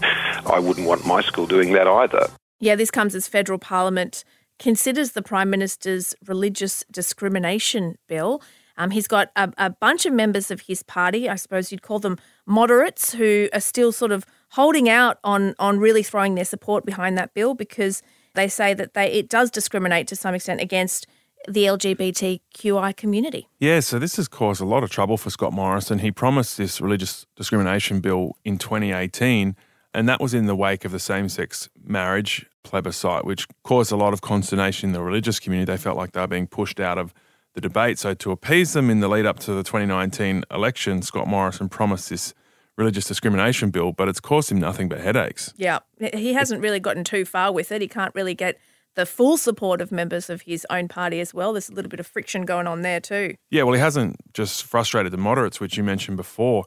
I 0.47 0.59
wouldn't 0.59 0.89
want 0.89 1.07
my 1.07 1.23
school 1.23 1.47
doing 1.47 1.73
that 1.75 1.87
either. 1.87 2.27
Yeah, 2.59 2.75
this 2.75 2.91
comes 2.91 3.15
as 3.15 3.29
federal 3.29 3.61
parliament 3.61 4.25
considers 4.59 5.13
the 5.13 5.23
Prime 5.23 5.51
Minister's 5.51 6.17
religious 6.27 6.83
discrimination 6.91 7.97
bill. 8.09 8.43
Um, 8.77 8.91
he's 8.91 9.07
got 9.07 9.31
a, 9.37 9.53
a, 9.57 9.71
bunch 9.71 10.05
of 10.05 10.13
members 10.13 10.51
of 10.51 10.63
his 10.63 10.83
party, 10.83 11.29
I 11.29 11.37
suppose 11.37 11.71
you'd 11.71 11.83
call 11.83 12.01
them 12.01 12.19
moderates, 12.47 13.13
who 13.13 13.49
are 13.53 13.61
still 13.61 13.93
sort 13.93 14.11
of 14.11 14.27
holding 14.51 14.89
out 14.89 15.19
on 15.25 15.55
on 15.59 15.79
really 15.79 16.03
throwing 16.03 16.35
their 16.35 16.45
support 16.45 16.85
behind 16.85 17.17
that 17.19 17.35
bill 17.35 17.55
because 17.55 18.03
they 18.35 18.49
say 18.49 18.75
that 18.75 18.95
they 18.95 19.07
it 19.13 19.29
does 19.29 19.51
discriminate 19.51 20.09
to 20.09 20.17
some 20.17 20.35
extent 20.35 20.61
against 20.61 21.07
the 21.47 21.65
LGBTQI 21.65 22.97
community. 22.97 23.49
Yeah, 23.59 23.81
so 23.81 23.99
this 23.99 24.17
has 24.17 24.29
caused 24.29 24.61
a 24.61 24.65
lot 24.65 24.83
of 24.83 24.91
trouble 24.91 25.17
for 25.17 25.31
Scott 25.31 25.53
Morrison. 25.53 25.99
He 25.99 26.11
promised 26.11 26.57
this 26.57 26.81
religious 26.81 27.27
discrimination 27.37 28.01
bill 28.01 28.37
in 28.45 28.59
2018, 28.59 29.55
and 29.93 30.09
that 30.09 30.21
was 30.21 30.35
in 30.35 30.47
the 30.47 30.57
wake 30.57 30.85
of 30.85 30.93
the 30.93 30.99
same 30.99 31.29
sex 31.29 31.69
marriage 31.83 32.47
plebiscite, 32.63 33.25
which 33.25 33.47
caused 33.63 33.93
a 33.93 33.97
lot 33.97 34.13
of 34.13 34.23
consternation 34.23 34.89
in 34.89 34.93
the 34.95 35.03
religious 35.03 35.39
community. 35.39 35.71
They 35.71 35.77
felt 35.77 35.97
like 35.97 36.13
they 36.13 36.21
were 36.21 36.27
being 36.27 36.47
pushed 36.47 36.81
out 36.81 36.99
of 36.99 37.13
the 37.55 37.61
debate. 37.61 37.99
So, 37.99 38.15
to 38.15 38.31
appease 38.31 38.73
them 38.73 38.91
in 38.91 39.01
the 39.01 39.09
lead 39.09 39.27
up 39.27 39.39
to 39.41 39.55
the 39.55 39.63
2019 39.63 40.45
election, 40.51 41.03
Scott 41.03 41.27
Morrison 41.27 41.69
promised 41.69 42.11
this 42.11 42.35
religious 42.77 43.07
discrimination 43.07 43.71
bill, 43.71 43.93
but 43.93 44.09
it's 44.09 44.21
caused 44.21 44.51
him 44.51 44.59
nothing 44.59 44.89
but 44.89 45.01
headaches. 45.01 45.53
Yeah, 45.57 45.81
he 46.13 46.35
hasn't 46.35 46.61
really 46.61 46.81
gotten 46.81 47.05
too 47.05 47.25
far 47.25 47.53
with 47.53 47.71
it. 47.73 47.81
He 47.81 47.89
can't 47.89 48.15
really 48.15 48.35
get 48.35 48.59
the 48.95 49.07
full 49.07 49.37
support 49.37 49.81
of 49.81 49.91
members 49.91 50.31
of 50.31 50.43
his 50.43 50.67
own 50.71 50.89
party 50.89 51.21
as 51.21 51.35
well. 51.35 51.53
There's 51.53 51.69
a 51.69 51.73
little 51.73 51.89
bit 51.89 52.01
of 52.01 52.07
friction 52.07 52.45
going 52.45 52.67
on 52.67 52.83
there 52.83 53.01
too. 53.01 53.35
Yeah, 53.51 53.65
well, 53.65 53.75
he 53.75 53.81
hasn't 53.81 54.17
just 54.35 54.65
frustrated 54.65 55.13
the 55.13 55.19
moderates, 55.19 55.61
which 55.61 55.77
you 55.77 55.85
mentioned 55.85 56.17
before. 56.17 56.65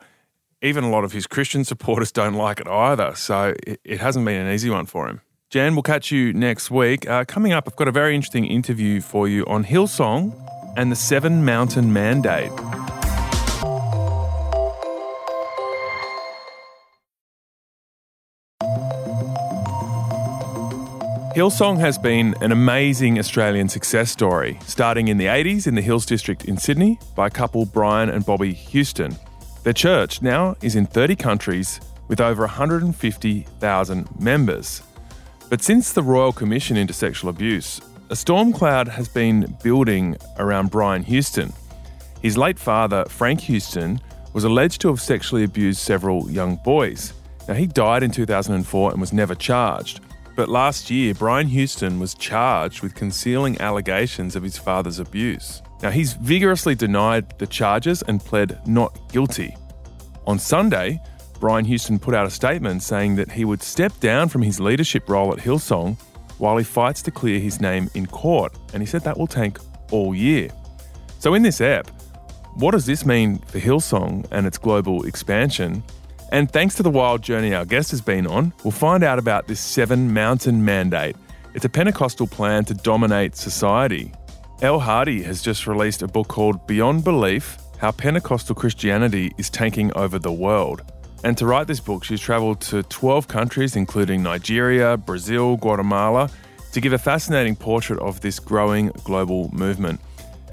Even 0.61 0.83
a 0.83 0.89
lot 0.89 1.03
of 1.03 1.11
his 1.11 1.27
Christian 1.27 1.63
supporters 1.65 2.11
don't 2.11 2.33
like 2.33 2.59
it 2.59 2.67
either. 2.67 3.15
So 3.15 3.53
it, 3.65 3.79
it 3.83 3.99
hasn't 3.99 4.25
been 4.25 4.45
an 4.45 4.53
easy 4.53 4.69
one 4.69 4.85
for 4.85 5.07
him. 5.07 5.21
Jan, 5.49 5.75
we'll 5.75 5.83
catch 5.83 6.11
you 6.11 6.33
next 6.33 6.69
week. 6.69 7.07
Uh, 7.09 7.23
coming 7.23 7.53
up, 7.53 7.65
I've 7.67 7.77
got 7.77 7.87
a 7.87 7.91
very 7.91 8.15
interesting 8.15 8.45
interview 8.45 8.99
for 8.99 9.29
you 9.29 9.45
on 9.45 9.63
Hillsong 9.63 10.33
and 10.77 10.91
the 10.91 10.95
Seven 10.95 11.43
Mountain 11.43 11.91
Mandate. 11.91 12.51
Hillsong 21.35 21.77
has 21.79 21.97
been 21.97 22.35
an 22.41 22.51
amazing 22.51 23.19
Australian 23.19 23.69
success 23.69 24.11
story, 24.11 24.57
starting 24.65 25.07
in 25.07 25.17
the 25.17 25.25
80s 25.25 25.67
in 25.67 25.75
the 25.75 25.81
Hills 25.81 26.05
District 26.05 26.45
in 26.45 26.57
Sydney 26.57 26.99
by 27.15 27.29
couple 27.29 27.65
Brian 27.65 28.09
and 28.09 28.25
Bobbie 28.25 28.53
Houston. 28.53 29.15
Their 29.63 29.73
church 29.73 30.21
now 30.21 30.55
is 30.61 30.75
in 30.75 30.85
30 30.85 31.15
countries 31.15 31.79
with 32.07 32.21
over 32.21 32.43
150,000 32.43 34.19
members. 34.19 34.81
But 35.49 35.61
since 35.63 35.93
the 35.93 36.03
Royal 36.03 36.31
Commission 36.31 36.77
into 36.77 36.93
Sexual 36.93 37.29
Abuse, 37.29 37.81
a 38.09 38.15
storm 38.15 38.53
cloud 38.53 38.87
has 38.87 39.07
been 39.09 39.57
building 39.63 40.15
around 40.37 40.71
Brian 40.71 41.03
Houston. 41.03 41.51
His 42.21 42.37
late 42.37 42.57
father, 42.57 43.05
Frank 43.05 43.41
Houston, 43.41 43.99
was 44.33 44.43
alleged 44.43 44.81
to 44.81 44.87
have 44.89 45.01
sexually 45.01 45.43
abused 45.43 45.79
several 45.79 46.29
young 46.29 46.55
boys. 46.57 47.13
Now, 47.47 47.55
he 47.55 47.67
died 47.67 48.03
in 48.03 48.11
2004 48.11 48.91
and 48.91 49.01
was 49.01 49.13
never 49.13 49.35
charged. 49.35 49.99
But 50.35 50.49
last 50.49 50.89
year, 50.89 51.13
Brian 51.13 51.47
Houston 51.47 51.99
was 51.99 52.13
charged 52.13 52.81
with 52.81 52.95
concealing 52.95 53.59
allegations 53.59 54.35
of 54.35 54.43
his 54.43 54.57
father's 54.57 54.99
abuse. 54.99 55.61
Now, 55.81 55.89
he's 55.89 56.13
vigorously 56.13 56.75
denied 56.75 57.37
the 57.39 57.47
charges 57.47 58.03
and 58.03 58.21
pled 58.21 58.59
not 58.67 58.97
guilty. 59.11 59.55
On 60.25 60.39
Sunday, 60.39 61.01
Brian 61.39 61.65
Houston 61.65 61.99
put 61.99 62.15
out 62.15 62.25
a 62.25 62.31
statement 62.31 62.83
saying 62.83 63.15
that 63.15 63.31
he 63.31 63.45
would 63.45 63.61
step 63.61 63.97
down 63.99 64.29
from 64.29 64.41
his 64.41 64.59
leadership 64.59 65.09
role 65.09 65.31
at 65.33 65.39
Hillsong 65.39 65.97
while 66.37 66.57
he 66.57 66.63
fights 66.63 67.01
to 67.03 67.11
clear 67.11 67.39
his 67.39 67.59
name 67.61 67.89
in 67.93 68.05
court. 68.07 68.53
And 68.73 68.81
he 68.81 68.87
said 68.87 69.01
that 69.01 69.17
will 69.17 69.27
take 69.27 69.57
all 69.91 70.13
year. 70.13 70.49
So, 71.19 71.33
in 71.33 71.41
this 71.41 71.61
app, 71.61 71.89
what 72.55 72.71
does 72.71 72.85
this 72.85 73.05
mean 73.05 73.39
for 73.39 73.59
Hillsong 73.59 74.25
and 74.31 74.47
its 74.47 74.57
global 74.57 75.05
expansion? 75.05 75.83
And 76.31 76.51
thanks 76.51 76.75
to 76.75 76.83
the 76.83 76.89
wild 76.89 77.21
journey 77.21 77.53
our 77.53 77.65
guest 77.65 77.91
has 77.91 78.01
been 78.01 78.27
on, 78.27 78.53
we'll 78.63 78.71
find 78.71 79.03
out 79.03 79.17
about 79.17 79.47
this 79.47 79.59
seven 79.59 80.13
mountain 80.13 80.63
mandate. 80.63 81.15
It's 81.53 81.65
a 81.65 81.69
Pentecostal 81.69 82.27
plan 82.27 82.65
to 82.65 82.73
dominate 82.73 83.35
society. 83.35 84.11
Elle 84.61 84.79
Hardy 84.79 85.21
has 85.23 85.41
just 85.41 85.67
released 85.67 86.01
a 86.01 86.07
book 86.07 86.27
called 86.27 86.65
Beyond 86.67 87.03
Belief 87.03 87.57
How 87.77 87.91
Pentecostal 87.91 88.55
Christianity 88.55 89.31
is 89.37 89.49
Taking 89.49 89.95
Over 89.95 90.19
the 90.19 90.31
World. 90.31 90.81
And 91.27 91.37
to 91.39 91.45
write 91.45 91.67
this 91.67 91.81
book, 91.81 92.05
she's 92.05 92.21
travelled 92.21 92.61
to 92.61 92.83
12 92.83 93.27
countries, 93.27 93.75
including 93.75 94.23
Nigeria, 94.23 94.95
Brazil, 94.95 95.57
Guatemala, 95.57 96.29
to 96.71 96.79
give 96.79 96.93
a 96.93 96.97
fascinating 96.97 97.53
portrait 97.53 97.99
of 97.99 98.21
this 98.21 98.39
growing 98.39 98.93
global 99.03 99.53
movement. 99.53 99.99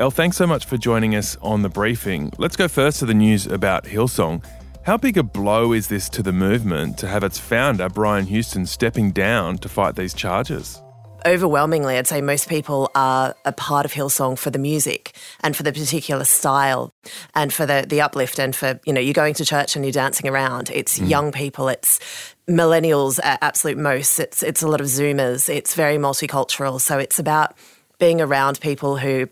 Elle, 0.00 0.11
thanks 0.11 0.37
so 0.37 0.49
much 0.49 0.64
for 0.64 0.76
joining 0.76 1.14
us 1.14 1.37
on 1.43 1.62
the 1.62 1.69
briefing. 1.69 2.33
Let's 2.38 2.57
go 2.57 2.66
first 2.66 2.99
to 2.99 3.07
the 3.07 3.14
news 3.14 3.47
about 3.47 3.85
Hillsong. 3.85 4.45
How 4.83 4.97
big 4.97 5.16
a 5.16 5.23
blow 5.23 5.75
is 5.75 5.87
this 5.87 6.09
to 6.09 6.25
the 6.25 6.33
movement 6.33 6.99
to 6.99 7.07
have 7.07 7.23
its 7.23 7.38
founder, 7.38 7.88
Brian 7.88 8.26
Houston, 8.26 8.66
stepping 8.66 9.12
down 9.12 9.59
to 9.59 9.69
fight 9.69 9.95
these 9.95 10.12
charges? 10.12 10.83
Overwhelmingly, 11.26 11.97
I'd 11.97 12.07
say 12.07 12.21
most 12.21 12.50
people 12.50 12.90
are 12.95 13.35
a 13.47 13.52
part 13.52 13.87
of 13.87 13.93
Hillsong 13.95 14.38
for 14.38 14.50
the 14.50 14.59
music 14.59 15.16
and 15.40 15.57
for 15.57 15.62
the 15.62 15.73
particular 15.73 16.25
style 16.25 16.93
and 17.35 17.50
for 17.50 17.64
the, 17.64 17.87
the 17.88 18.02
uplift 18.02 18.38
and 18.38 18.54
for, 18.54 18.78
you 18.85 18.93
know, 18.93 19.00
you're 19.00 19.14
going 19.14 19.33
to 19.35 19.45
church 19.45 19.75
and 19.75 19.87
you're 19.87 19.93
dancing 19.93 20.28
around. 20.28 20.69
It's 20.69 20.99
mm. 20.99 21.09
young 21.09 21.33
people, 21.33 21.69
it's 21.69 21.99
millennials 22.47 23.19
at 23.25 23.38
absolute 23.43 23.78
most, 23.78 24.21
it's, 24.21 24.43
it's 24.43 24.61
a 24.61 24.69
lot 24.69 24.83
of 24.83 24.87
Zoomers, 24.87 25.49
it's 25.49 25.75
very 25.75 25.97
multicultural. 25.97 26.78
So 26.78 26.99
it's 26.99 27.19
about 27.19 27.57
being 27.99 28.21
around 28.21 28.61
people 28.61 28.99
who 28.99 29.31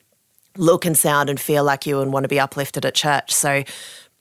look 0.57 0.87
and 0.87 0.97
sound 0.97 1.29
and 1.29 1.39
feel 1.39 1.63
like 1.63 1.85
you 1.85 2.01
and 2.01 2.11
want 2.11 2.25
to 2.25 2.29
be 2.29 2.41
uplifted 2.41 2.87
at 2.87 2.95
church. 2.95 3.33
So 3.35 3.65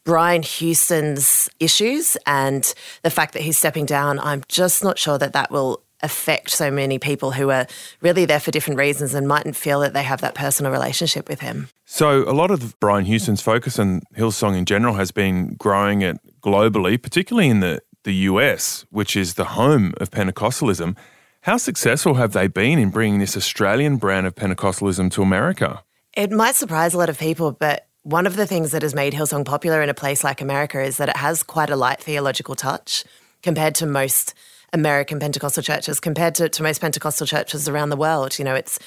Brian 0.04 0.42
Houston's 0.44 1.50
issues 1.60 2.18
and 2.26 2.74
the 3.04 3.10
fact 3.10 3.34
that 3.34 3.44
he's 3.44 3.58
stepping 3.58 3.86
down, 3.86 4.20
I'm 4.20 4.44
just 4.50 4.84
not 4.84 5.00
sure 5.00 5.18
that 5.18 5.34
that 5.34 5.52
will 5.52 5.84
affect 6.04 6.50
so 6.50 6.72
many 6.72 7.00
people 7.00 7.32
who 7.32 7.50
are 7.50 7.68
really 8.02 8.26
there 8.26 8.40
for 8.40 8.52
different 8.52 8.80
reasons 8.80 9.14
and 9.14 9.28
mightn't 9.28 9.56
feel 9.56 9.80
that 9.82 9.94
they 9.94 10.04
have 10.04 10.22
that 10.22 10.36
personal 10.36 10.72
relationship 10.72 11.30
with 11.30 11.40
him. 11.40 11.70
So, 11.86 12.24
a 12.30 12.34
lot 12.34 12.52
of 12.52 12.80
Brian 12.80 13.06
Houston's 13.06 13.42
focus 13.42 13.78
and 13.78 14.04
Hillsong 14.16 14.58
in 14.58 14.66
general 14.66 14.96
has 14.96 15.12
been 15.12 15.56
growing 15.56 16.02
it 16.02 16.18
globally, 16.42 17.02
particularly 17.02 17.50
in 17.50 17.60
the, 17.60 17.82
the 18.04 18.14
US, 18.14 18.86
which 18.90 19.16
is 19.16 19.36
the 19.36 19.46
home 19.46 19.94
of 19.98 20.10
Pentecostalism. 20.12 20.98
How 21.42 21.58
successful 21.58 22.16
have 22.16 22.34
they 22.34 22.48
been 22.48 22.78
in 22.78 22.90
bringing 22.90 23.20
this 23.20 23.36
Australian 23.36 23.98
brand 23.98 24.28
of 24.28 24.36
Pentecostalism 24.36 25.12
to 25.12 25.22
America? 25.22 25.84
It 26.16 26.32
might 26.32 26.56
surprise 26.56 26.94
a 26.94 26.98
lot 26.98 27.10
of 27.10 27.18
people, 27.18 27.52
but 27.52 27.88
one 28.04 28.28
of 28.28 28.36
the 28.36 28.48
things 28.48 28.72
that 28.72 28.82
has 28.82 28.96
made 28.96 29.14
Hillsong 29.14 29.46
popular 29.46 29.82
in 29.82 29.90
a 29.90 29.94
place 29.94 30.24
like 30.24 30.42
America 30.42 30.82
is 30.82 30.98
that 30.98 31.10
it 31.10 31.18
has 31.18 31.44
quite 31.44 31.70
a 31.70 31.76
light 31.76 32.00
theological 32.02 32.56
touch 32.56 33.04
compared 33.42 33.76
to 33.76 33.86
most 33.86 34.34
American 34.74 35.20
Pentecostal 35.20 35.64
churches, 35.64 36.00
compared 36.00 36.36
to, 36.36 36.50
to 36.50 36.64
most 36.64 36.82
Pentecostal 36.82 37.28
churches 37.28 37.68
around 37.68 37.90
the 37.90 37.98
world. 37.98 38.40
You 38.40 38.46
know, 38.46 38.56
it's 38.56 38.80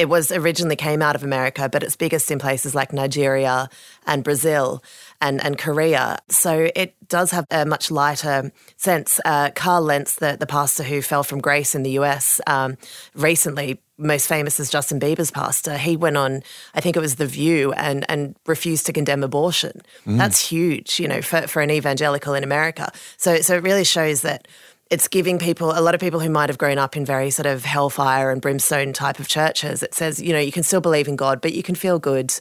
it 0.00 0.08
was 0.08 0.32
originally 0.32 0.76
came 0.76 1.02
out 1.02 1.14
of 1.14 1.22
America, 1.22 1.68
but 1.68 1.82
it's 1.82 1.94
biggest 1.94 2.30
in 2.30 2.38
places 2.38 2.74
like 2.74 2.90
Nigeria 2.90 3.68
and 4.06 4.24
Brazil 4.24 4.82
and, 5.20 5.44
and 5.44 5.58
Korea. 5.58 6.18
So 6.28 6.70
it 6.74 6.94
does 7.06 7.32
have 7.32 7.44
a 7.50 7.66
much 7.66 7.90
lighter 7.90 8.50
sense. 8.78 9.20
Uh, 9.26 9.50
Carl 9.54 9.82
Lentz, 9.82 10.14
the, 10.14 10.38
the 10.40 10.46
pastor 10.46 10.84
who 10.84 11.02
fell 11.02 11.22
from 11.22 11.42
grace 11.42 11.74
in 11.74 11.82
the 11.82 11.98
US, 11.98 12.40
um, 12.46 12.78
recently 13.14 13.78
most 13.98 14.26
famous 14.26 14.58
is 14.58 14.70
Justin 14.70 14.98
Bieber's 14.98 15.30
pastor. 15.30 15.76
He 15.76 15.96
went 15.96 16.16
on, 16.16 16.42
I 16.74 16.80
think 16.80 16.96
it 16.96 17.00
was 17.00 17.16
The 17.16 17.26
View, 17.26 17.72
and 17.74 18.06
and 18.08 18.34
refused 18.46 18.86
to 18.86 18.94
condemn 18.94 19.22
abortion. 19.22 19.82
Mm. 20.06 20.16
That's 20.16 20.40
huge, 20.48 20.98
you 20.98 21.06
know, 21.06 21.20
for, 21.20 21.46
for 21.46 21.60
an 21.60 21.70
evangelical 21.70 22.32
in 22.32 22.42
America. 22.42 22.90
So 23.18 23.42
so 23.42 23.56
it 23.56 23.62
really 23.62 23.84
shows 23.84 24.22
that 24.22 24.48
it's 24.90 25.06
giving 25.06 25.38
people 25.38 25.70
a 25.70 25.80
lot 25.80 25.94
of 25.94 26.00
people 26.00 26.18
who 26.18 26.28
might 26.28 26.48
have 26.48 26.58
grown 26.58 26.76
up 26.76 26.96
in 26.96 27.04
very 27.04 27.30
sort 27.30 27.46
of 27.46 27.64
hellfire 27.64 28.30
and 28.30 28.42
brimstone 28.42 28.92
type 28.92 29.20
of 29.20 29.28
churches. 29.28 29.82
It 29.82 29.94
says, 29.94 30.20
you 30.20 30.32
know, 30.32 30.40
you 30.40 30.52
can 30.52 30.64
still 30.64 30.80
believe 30.80 31.06
in 31.06 31.14
God, 31.16 31.40
but 31.40 31.54
you 31.54 31.62
can 31.62 31.76
feel 31.76 32.00
good. 32.00 32.34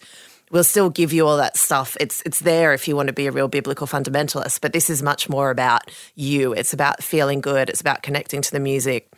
We'll 0.51 0.63
still 0.63 0.89
give 0.89 1.13
you 1.13 1.27
all 1.27 1.38
that 1.38 1.58
stuff. 1.58 1.96
It's 2.00 2.24
it's 2.25 2.39
there 2.39 2.74
if 2.74 2.88
you 2.88 2.96
want 2.96 3.08
to 3.08 3.13
be 3.13 3.27
a 3.27 3.32
real 3.32 3.48
biblical 3.48 3.86
fundamentalist. 3.86 4.62
But 4.62 4.74
this 4.74 4.89
is 4.89 5.03
much 5.03 5.29
more 5.29 5.51
about 5.51 5.91
you. 6.15 6.53
It's 6.53 6.74
about 6.74 7.03
feeling 7.03 7.39
good. 7.39 7.70
It's 7.70 7.82
about 7.82 8.01
connecting 8.01 8.41
to 8.41 8.51
the 8.51 8.60
music. 8.60 9.12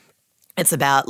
It's 0.58 0.74
about 0.74 1.08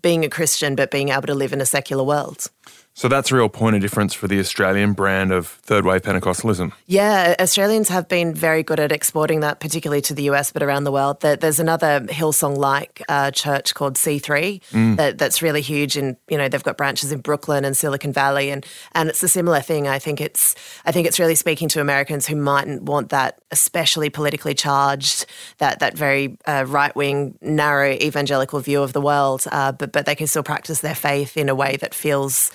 being 0.00 0.24
a 0.24 0.30
Christian 0.30 0.74
but 0.74 0.90
being 0.90 1.10
able 1.10 1.26
to 1.26 1.34
live 1.34 1.52
in 1.52 1.60
a 1.60 1.66
secular 1.66 2.04
world. 2.04 2.50
So 2.98 3.06
that's 3.06 3.30
a 3.30 3.36
real 3.36 3.48
point 3.48 3.76
of 3.76 3.80
difference 3.80 4.12
for 4.12 4.26
the 4.26 4.40
Australian 4.40 4.92
brand 4.92 5.30
of 5.30 5.46
third 5.46 5.84
wave 5.84 6.02
Pentecostalism. 6.02 6.72
Yeah, 6.86 7.36
Australians 7.38 7.88
have 7.90 8.08
been 8.08 8.34
very 8.34 8.64
good 8.64 8.80
at 8.80 8.90
exporting 8.90 9.38
that, 9.38 9.60
particularly 9.60 10.00
to 10.02 10.14
the 10.14 10.24
US, 10.30 10.50
but 10.50 10.64
around 10.64 10.82
the 10.82 10.90
world. 10.90 11.20
There's 11.20 11.60
another 11.60 12.00
Hillsong 12.08 12.56
like 12.56 13.00
uh, 13.08 13.30
church 13.30 13.72
called 13.74 13.94
C3 13.94 14.60
mm. 14.72 14.96
that, 14.96 15.16
that's 15.16 15.42
really 15.42 15.60
huge, 15.60 15.96
and 15.96 16.16
you 16.28 16.36
know 16.36 16.48
they've 16.48 16.60
got 16.60 16.76
branches 16.76 17.12
in 17.12 17.20
Brooklyn 17.20 17.64
and 17.64 17.76
Silicon 17.76 18.12
Valley, 18.12 18.50
and 18.50 18.66
and 18.96 19.08
it's 19.08 19.22
a 19.22 19.28
similar 19.28 19.60
thing. 19.60 19.86
I 19.86 20.00
think 20.00 20.20
it's 20.20 20.56
I 20.84 20.90
think 20.90 21.06
it's 21.06 21.20
really 21.20 21.36
speaking 21.36 21.68
to 21.68 21.80
Americans 21.80 22.26
who 22.26 22.34
mightn't 22.34 22.82
want 22.82 23.10
that, 23.10 23.38
especially 23.52 24.10
politically 24.10 24.54
charged, 24.54 25.24
that 25.58 25.78
that 25.78 25.96
very 25.96 26.36
uh, 26.48 26.64
right 26.66 26.96
wing, 26.96 27.38
narrow 27.40 27.92
evangelical 27.92 28.58
view 28.58 28.82
of 28.82 28.92
the 28.92 29.00
world, 29.00 29.44
uh, 29.52 29.70
but 29.70 29.92
but 29.92 30.04
they 30.04 30.16
can 30.16 30.26
still 30.26 30.42
practice 30.42 30.80
their 30.80 30.96
faith 30.96 31.36
in 31.36 31.48
a 31.48 31.54
way 31.54 31.76
that 31.76 31.94
feels 31.94 32.50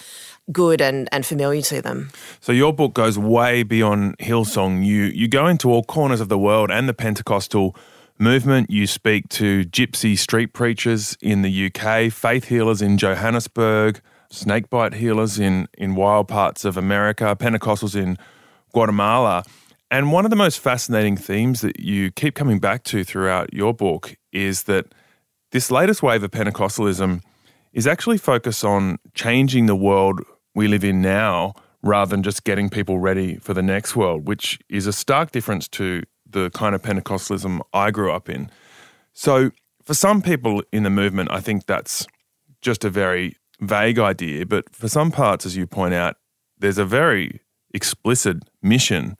good 0.52 0.82
and, 0.82 1.08
and 1.12 1.26
familiar 1.26 1.62
to 1.62 1.82
them. 1.82 2.12
So 2.42 2.52
your 2.52 2.74
book 2.74 2.94
goes 2.94 3.18
way 3.18 3.64
beyond 3.64 4.18
Hillsong. 4.18 4.86
You 4.86 5.04
you 5.04 5.28
go 5.28 5.48
into 5.48 5.72
all 5.72 5.84
corners 5.84 6.22
of 6.22 6.30
the 6.30 6.38
world 6.38 6.72
and 6.72 6.88
the 6.90 6.94
Pentecostal 6.94 7.76
movement. 8.20 8.70
You 8.70 8.88
speak 8.88 9.30
to 9.30 9.66
gypsy 9.66 10.18
street 10.18 10.54
preachers 10.54 11.18
in 11.22 11.42
the 11.42 11.72
UK, 11.72 12.12
faith 12.12 12.46
healers 12.46 12.82
in 12.82 12.98
Johannesburg, 12.98 14.02
snakebite 14.30 14.96
healers 14.96 15.40
in, 15.40 15.68
in 15.78 15.96
wild 15.96 16.28
parts 16.28 16.66
of 16.66 16.78
America, 16.78 17.36
Pentecostals 17.40 17.96
in 17.96 18.18
Guatemala. 18.72 19.44
And 19.92 20.12
one 20.12 20.26
of 20.26 20.32
the 20.32 20.36
most 20.36 20.60
fascinating 20.60 21.18
themes 21.18 21.62
that 21.62 21.80
you 21.80 22.12
keep 22.12 22.34
coming 22.34 22.60
back 22.60 22.84
to 22.86 23.04
throughout 23.04 23.54
your 23.54 23.74
book 23.74 24.16
is 24.32 24.64
that 24.64 24.88
this 25.52 25.70
latest 25.70 26.02
wave 26.02 26.24
of 26.24 26.32
Pentecostalism 26.32 27.22
is 27.74 27.86
actually 27.86 28.18
focused 28.18 28.64
on 28.64 28.98
changing 29.14 29.68
the 29.68 29.76
world 29.76 30.22
we 30.56 30.68
live 30.68 30.84
in 30.84 31.02
now 31.02 31.54
rather 31.82 32.10
than 32.10 32.24
just 32.24 32.44
getting 32.44 32.70
people 32.70 33.00
ready 33.00 33.36
for 33.38 33.54
the 33.54 33.62
next 33.62 33.96
world, 33.96 34.28
which 34.28 34.60
is 34.70 34.88
a 34.88 34.94
stark 34.94 35.32
difference 35.32 35.68
to 35.68 36.04
the 36.30 36.50
kind 36.52 36.74
of 36.74 36.82
Pentecostalism 36.82 37.62
I 37.74 37.92
grew 37.92 38.12
up 38.12 38.30
in. 38.30 38.50
So, 39.14 39.52
for 39.84 39.94
some 39.94 40.22
people 40.22 40.64
in 40.72 40.84
the 40.84 40.90
movement, 40.90 41.30
I 41.32 41.42
think 41.42 41.66
that's 41.66 42.08
just 42.62 42.86
a 42.86 42.90
very 42.90 43.36
vague 43.60 44.00
idea. 44.00 44.46
But 44.46 44.74
for 44.74 44.88
some 44.88 45.12
parts, 45.12 45.46
as 45.46 45.58
you 45.58 45.68
point 45.68 45.94
out, 45.94 46.16
there's 46.58 46.78
a 46.78 46.86
very 46.86 47.42
explicit 47.74 48.38
mission 48.62 49.18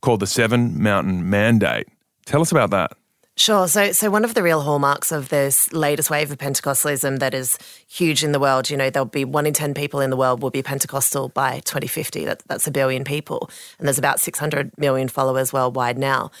called 0.00 0.20
the 0.20 0.26
Seven 0.26 0.82
Mountain 0.82 1.28
Mandate. 1.28 1.88
Tell 2.24 2.40
us 2.40 2.50
about 2.50 2.70
that. 2.70 2.92
Sure. 3.38 3.68
So, 3.68 3.92
so 3.92 4.10
one 4.10 4.24
of 4.24 4.34
the 4.34 4.42
real 4.42 4.62
hallmarks 4.62 5.12
of 5.12 5.28
this 5.28 5.72
latest 5.72 6.10
wave 6.10 6.32
of 6.32 6.38
Pentecostalism 6.38 7.20
that 7.20 7.34
is 7.34 7.56
huge 7.86 8.24
in 8.24 8.32
the 8.32 8.40
world, 8.40 8.68
you 8.68 8.76
know, 8.76 8.90
there'll 8.90 9.06
be 9.06 9.24
one 9.24 9.46
in 9.46 9.54
10 9.54 9.74
people 9.74 10.00
in 10.00 10.10
the 10.10 10.16
world 10.16 10.42
will 10.42 10.50
be 10.50 10.60
Pentecostal 10.60 11.28
by 11.28 11.60
2050. 11.60 12.24
That, 12.24 12.42
that's 12.48 12.66
a 12.66 12.72
billion 12.72 13.04
people. 13.04 13.48
And 13.78 13.86
there's 13.86 13.96
about 13.96 14.18
600 14.18 14.76
million 14.76 15.06
followers 15.06 15.52
worldwide 15.52 15.98
now. 15.98 16.32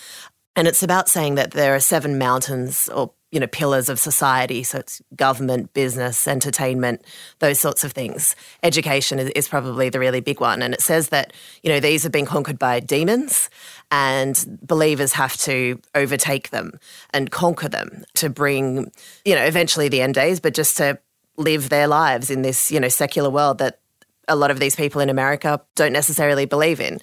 And 0.58 0.66
it's 0.66 0.82
about 0.82 1.08
saying 1.08 1.36
that 1.36 1.52
there 1.52 1.76
are 1.76 1.80
seven 1.80 2.18
mountains 2.18 2.88
or 2.88 3.12
you 3.30 3.38
know 3.38 3.46
pillars 3.46 3.88
of 3.88 4.00
society. 4.00 4.64
So 4.64 4.78
it's 4.78 5.00
government 5.14 5.72
business 5.72 6.26
entertainment 6.26 7.04
those 7.38 7.60
sorts 7.60 7.84
of 7.84 7.92
things. 7.92 8.34
Education 8.64 9.20
is, 9.20 9.30
is, 9.36 9.46
probably 9.46 9.88
the 9.88 10.00
really 10.00 10.20
big 10.20 10.40
one. 10.40 10.60
And 10.60 10.74
it 10.74 10.80
says 10.80 11.10
that 11.10 11.32
you 11.62 11.70
know 11.70 11.78
these 11.78 12.02
have 12.02 12.10
been 12.10 12.26
conquered 12.26 12.58
by 12.58 12.80
demons 12.80 13.50
and 13.92 14.58
believers 14.60 15.12
have 15.12 15.36
to 15.36 15.80
overtake 15.94 16.50
them 16.50 16.80
and 17.10 17.30
conquer 17.30 17.68
them 17.68 18.02
to 18.14 18.28
bring 18.28 18.90
you 19.24 19.36
know 19.36 19.44
eventually 19.44 19.88
the 19.88 20.02
end 20.02 20.16
days 20.16 20.40
but 20.40 20.54
just 20.54 20.76
to 20.78 20.98
live 21.36 21.68
their 21.68 21.86
lives 21.86 22.32
in 22.32 22.42
this 22.42 22.72
you 22.72 22.80
know 22.80 22.88
secular 22.88 23.30
world 23.30 23.58
that 23.58 23.78
a 24.26 24.34
lot 24.34 24.50
of 24.50 24.58
these 24.58 24.74
people 24.74 25.00
in 25.00 25.08
America 25.08 25.60
don't 25.76 25.92
necessarily 25.92 26.46
believe 26.46 26.80
in 26.80 26.98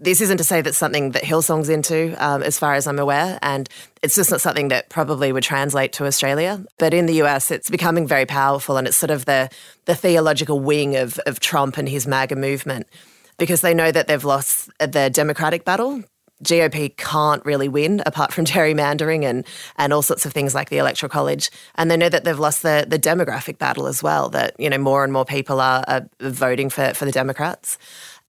this 0.00 0.22
isn't 0.22 0.38
to 0.38 0.44
say 0.44 0.62
that's 0.62 0.78
something 0.78 1.10
that 1.10 1.22
Hillsong's 1.22 1.68
into, 1.68 2.14
um, 2.18 2.42
as 2.42 2.58
far 2.58 2.74
as 2.74 2.86
I'm 2.86 2.98
aware, 2.98 3.38
and 3.42 3.68
it's 4.02 4.14
just 4.14 4.30
not 4.30 4.40
something 4.40 4.68
that 4.68 4.88
probably 4.88 5.30
would 5.30 5.42
translate 5.42 5.92
to 5.94 6.06
Australia. 6.06 6.64
But 6.78 6.94
in 6.94 7.04
the 7.04 7.22
US, 7.22 7.50
it's 7.50 7.68
becoming 7.68 8.06
very 8.06 8.24
powerful, 8.24 8.78
and 8.78 8.88
it's 8.88 8.96
sort 8.96 9.10
of 9.10 9.26
the 9.26 9.50
the 9.84 9.94
theological 9.94 10.58
wing 10.58 10.96
of 10.96 11.18
of 11.26 11.38
Trump 11.38 11.76
and 11.76 11.88
his 11.88 12.06
MAGA 12.06 12.36
movement, 12.36 12.86
because 13.38 13.60
they 13.60 13.74
know 13.74 13.92
that 13.92 14.08
they've 14.08 14.24
lost 14.24 14.70
the 14.78 15.10
Democratic 15.10 15.64
battle. 15.64 16.02
GOP 16.42 16.96
can't 16.96 17.44
really 17.44 17.68
win 17.68 18.02
apart 18.06 18.32
from 18.32 18.44
gerrymandering 18.46 19.24
and, 19.24 19.46
and 19.76 19.92
all 19.92 20.00
sorts 20.00 20.24
of 20.24 20.32
things 20.32 20.54
like 20.54 20.70
the 20.70 20.78
electoral 20.78 21.10
college. 21.10 21.50
And 21.74 21.90
they 21.90 21.98
know 21.98 22.08
that 22.08 22.24
they've 22.24 22.38
lost 22.38 22.62
the, 22.62 22.86
the 22.88 22.98
demographic 22.98 23.58
battle 23.58 23.86
as 23.86 24.02
well, 24.02 24.30
that, 24.30 24.58
you 24.58 24.70
know, 24.70 24.78
more 24.78 25.04
and 25.04 25.12
more 25.12 25.26
people 25.26 25.60
are, 25.60 25.84
are 25.86 26.08
voting 26.20 26.70
for, 26.70 26.94
for 26.94 27.04
the 27.04 27.12
Democrats. 27.12 27.76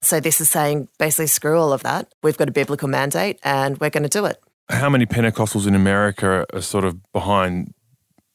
So 0.02 0.18
this 0.20 0.40
is 0.40 0.50
saying 0.50 0.88
basically 0.98 1.28
screw 1.28 1.58
all 1.58 1.72
of 1.72 1.82
that. 1.84 2.12
We've 2.22 2.36
got 2.36 2.48
a 2.48 2.52
biblical 2.52 2.88
mandate 2.88 3.38
and 3.44 3.78
we're 3.78 3.90
going 3.90 4.02
to 4.02 4.08
do 4.08 4.24
it. 4.24 4.36
How 4.68 4.90
many 4.90 5.06
Pentecostals 5.06 5.66
in 5.66 5.74
America 5.74 6.44
are 6.52 6.60
sort 6.60 6.84
of 6.84 7.00
behind, 7.12 7.72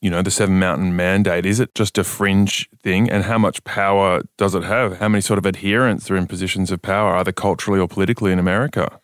you 0.02 0.10
know, 0.10 0.22
the 0.22 0.32
Seven 0.32 0.60
Mountain 0.60 0.96
Mandate? 0.96 1.46
Is 1.46 1.60
it 1.60 1.76
just 1.76 1.98
a 1.98 2.04
fringe 2.04 2.70
thing? 2.84 3.10
And 3.10 3.26
how 3.26 3.38
much 3.38 3.64
power 3.64 4.22
does 4.38 4.56
it 4.56 4.64
have? 4.64 5.00
How 5.00 5.10
many 5.10 5.22
sort 5.22 5.40
of 5.40 5.46
adherents 5.46 6.10
are 6.10 6.16
in 6.16 6.28
positions 6.28 6.72
of 6.72 6.82
power, 6.82 7.16
either 7.16 7.32
culturally 7.32 7.80
or 7.80 7.88
politically 7.88 8.32
in 8.32 8.40
America? 8.40 9.00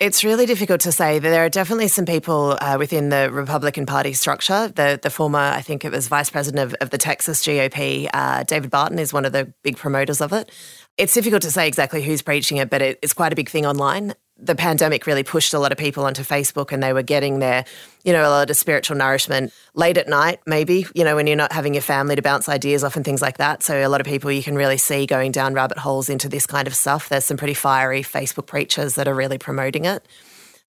It's 0.00 0.24
really 0.24 0.44
difficult 0.44 0.80
to 0.80 0.90
say. 0.90 1.20
There 1.20 1.44
are 1.44 1.48
definitely 1.48 1.86
some 1.86 2.04
people 2.04 2.58
uh, 2.60 2.76
within 2.80 3.10
the 3.10 3.30
Republican 3.30 3.86
Party 3.86 4.12
structure. 4.12 4.66
The 4.66 4.98
the 5.00 5.08
former, 5.08 5.38
I 5.38 5.62
think 5.62 5.84
it 5.84 5.92
was 5.92 6.08
vice 6.08 6.30
president 6.30 6.64
of, 6.64 6.74
of 6.80 6.90
the 6.90 6.98
Texas 6.98 7.44
GOP, 7.44 8.08
uh, 8.12 8.42
David 8.42 8.70
Barton, 8.70 8.98
is 8.98 9.12
one 9.12 9.24
of 9.24 9.32
the 9.32 9.52
big 9.62 9.76
promoters 9.76 10.20
of 10.20 10.32
it. 10.32 10.50
It's 10.96 11.12
difficult 11.12 11.42
to 11.42 11.50
say 11.50 11.66
exactly 11.66 12.02
who's 12.02 12.22
preaching 12.22 12.58
it, 12.58 12.70
but 12.70 12.80
it, 12.80 12.98
it's 13.02 13.12
quite 13.12 13.32
a 13.32 13.36
big 13.36 13.48
thing 13.48 13.66
online. 13.66 14.14
The 14.36 14.54
pandemic 14.54 15.06
really 15.08 15.24
pushed 15.24 15.52
a 15.52 15.58
lot 15.58 15.72
of 15.72 15.78
people 15.78 16.04
onto 16.04 16.22
Facebook 16.22 16.70
and 16.70 16.80
they 16.80 16.92
were 16.92 17.02
getting 17.02 17.40
their, 17.40 17.64
you 18.04 18.12
know, 18.12 18.22
a 18.22 18.30
lot 18.30 18.48
of 18.48 18.56
spiritual 18.56 18.96
nourishment 18.96 19.52
late 19.74 19.96
at 19.96 20.08
night, 20.08 20.40
maybe, 20.46 20.86
you 20.94 21.02
know, 21.04 21.16
when 21.16 21.26
you're 21.26 21.36
not 21.36 21.52
having 21.52 21.74
your 21.74 21.82
family 21.82 22.14
to 22.14 22.22
bounce 22.22 22.48
ideas 22.48 22.84
off 22.84 22.94
and 22.94 23.04
things 23.04 23.20
like 23.20 23.38
that. 23.38 23.64
So 23.64 23.84
a 23.84 23.88
lot 23.88 24.00
of 24.00 24.06
people 24.06 24.30
you 24.30 24.42
can 24.42 24.54
really 24.54 24.76
see 24.76 25.04
going 25.04 25.32
down 25.32 25.54
rabbit 25.54 25.78
holes 25.78 26.08
into 26.08 26.28
this 26.28 26.46
kind 26.46 26.68
of 26.68 26.76
stuff. 26.76 27.08
There's 27.08 27.24
some 27.24 27.36
pretty 27.36 27.54
fiery 27.54 28.02
Facebook 28.02 28.46
preachers 28.46 28.94
that 28.94 29.08
are 29.08 29.14
really 29.14 29.38
promoting 29.38 29.86
it 29.86 30.06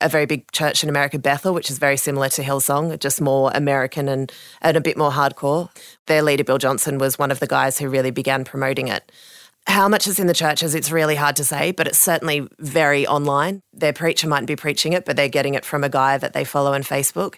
a 0.02 0.10
very 0.10 0.26
big 0.26 0.52
church 0.52 0.84
in 0.84 0.90
America, 0.90 1.18
Bethel, 1.18 1.54
which 1.54 1.70
is 1.70 1.80
very 1.80 1.98
similar 1.98 2.28
to 2.30 2.44
Hillsong, 2.44 3.00
just 3.00 3.22
more 3.22 3.50
American 3.54 4.10
and, 4.10 4.32
and 4.62 4.76
a 4.76 4.82
bit 4.82 4.98
more 4.98 5.12
hardcore. 5.12 5.70
Their 6.08 6.22
leader, 6.22 6.44
Bill 6.44 6.58
Johnson, 6.58 6.98
was 6.98 7.18
one 7.18 7.32
of 7.32 7.40
the 7.40 7.48
guys 7.48 7.78
who 7.78 7.88
really 7.88 8.12
began 8.12 8.44
promoting 8.44 8.90
it. 8.90 9.10
How 9.68 9.88
much 9.88 10.08
is 10.08 10.20
in 10.20 10.28
the 10.28 10.34
churches, 10.34 10.76
it's 10.76 10.92
really 10.92 11.16
hard 11.16 11.36
to 11.38 11.44
say, 11.44 11.72
but 11.72 11.88
it's 11.88 11.98
certainly 11.98 12.48
very 12.60 13.08
online. 13.08 13.62
Their 13.74 13.94
preacher 13.94 14.28
mightn't 14.28 14.48
be 14.48 14.56
preaching 14.56 14.94
it, 14.94 15.06
but 15.06 15.16
they're 15.16 15.28
getting 15.28 15.56
it 15.56 15.66
from 15.66 15.84
a 15.84 15.90
guy 15.90 16.18
that 16.18 16.34
they 16.34 16.44
follow 16.44 16.74
on 16.74 16.84
Facebook. 16.84 17.36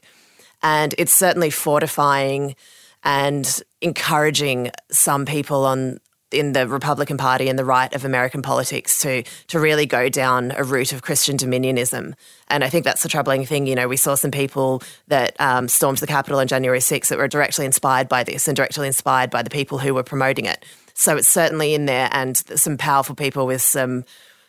And 0.61 0.93
it's 0.97 1.13
certainly 1.13 1.49
fortifying 1.49 2.55
and 3.03 3.61
encouraging 3.81 4.71
some 4.91 5.25
people 5.25 5.65
on 5.65 5.99
in 6.31 6.51
the 6.51 6.67
Republican 6.67 7.17
Party 7.17 7.47
and 7.47 7.57
the 7.57 7.63
right 7.63 7.93
of 7.95 8.03
American 8.03 8.41
politics 8.41 8.99
to 9.01 9.23
to 9.47 9.59
really 9.59 9.85
go 9.85 10.09
down 10.09 10.51
a 10.57 10.63
route 10.63 10.91
of 10.91 11.01
Christian 11.01 11.37
dominionism. 11.37 12.13
And 12.49 12.63
I 12.63 12.69
think 12.69 12.83
that's 12.83 13.03
the 13.03 13.09
troubling 13.09 13.45
thing. 13.45 13.65
You 13.65 13.75
know, 13.75 13.87
we 13.87 13.97
saw 13.97 14.15
some 14.15 14.31
people 14.31 14.83
that 15.07 15.39
um, 15.39 15.69
stormed 15.69 15.99
the 15.99 16.07
Capitol 16.07 16.39
on 16.39 16.47
January 16.47 16.79
6th 16.79 17.07
that 17.07 17.17
were 17.17 17.29
directly 17.29 17.65
inspired 17.65 18.09
by 18.09 18.23
this 18.23 18.47
and 18.47 18.57
directly 18.57 18.87
inspired 18.87 19.29
by 19.29 19.41
the 19.41 19.49
people 19.49 19.77
who 19.77 19.93
were 19.93 20.03
promoting 20.03 20.45
it. 20.45 20.65
So 20.99 21.15
it's 21.15 21.27
certainly 21.27 21.75
in 21.75 21.85
there, 21.85 22.09
and 22.11 22.35
some 22.35 22.75
powerful 22.75 23.13
people 23.13 23.45
with 23.45 23.61
some 23.61 24.03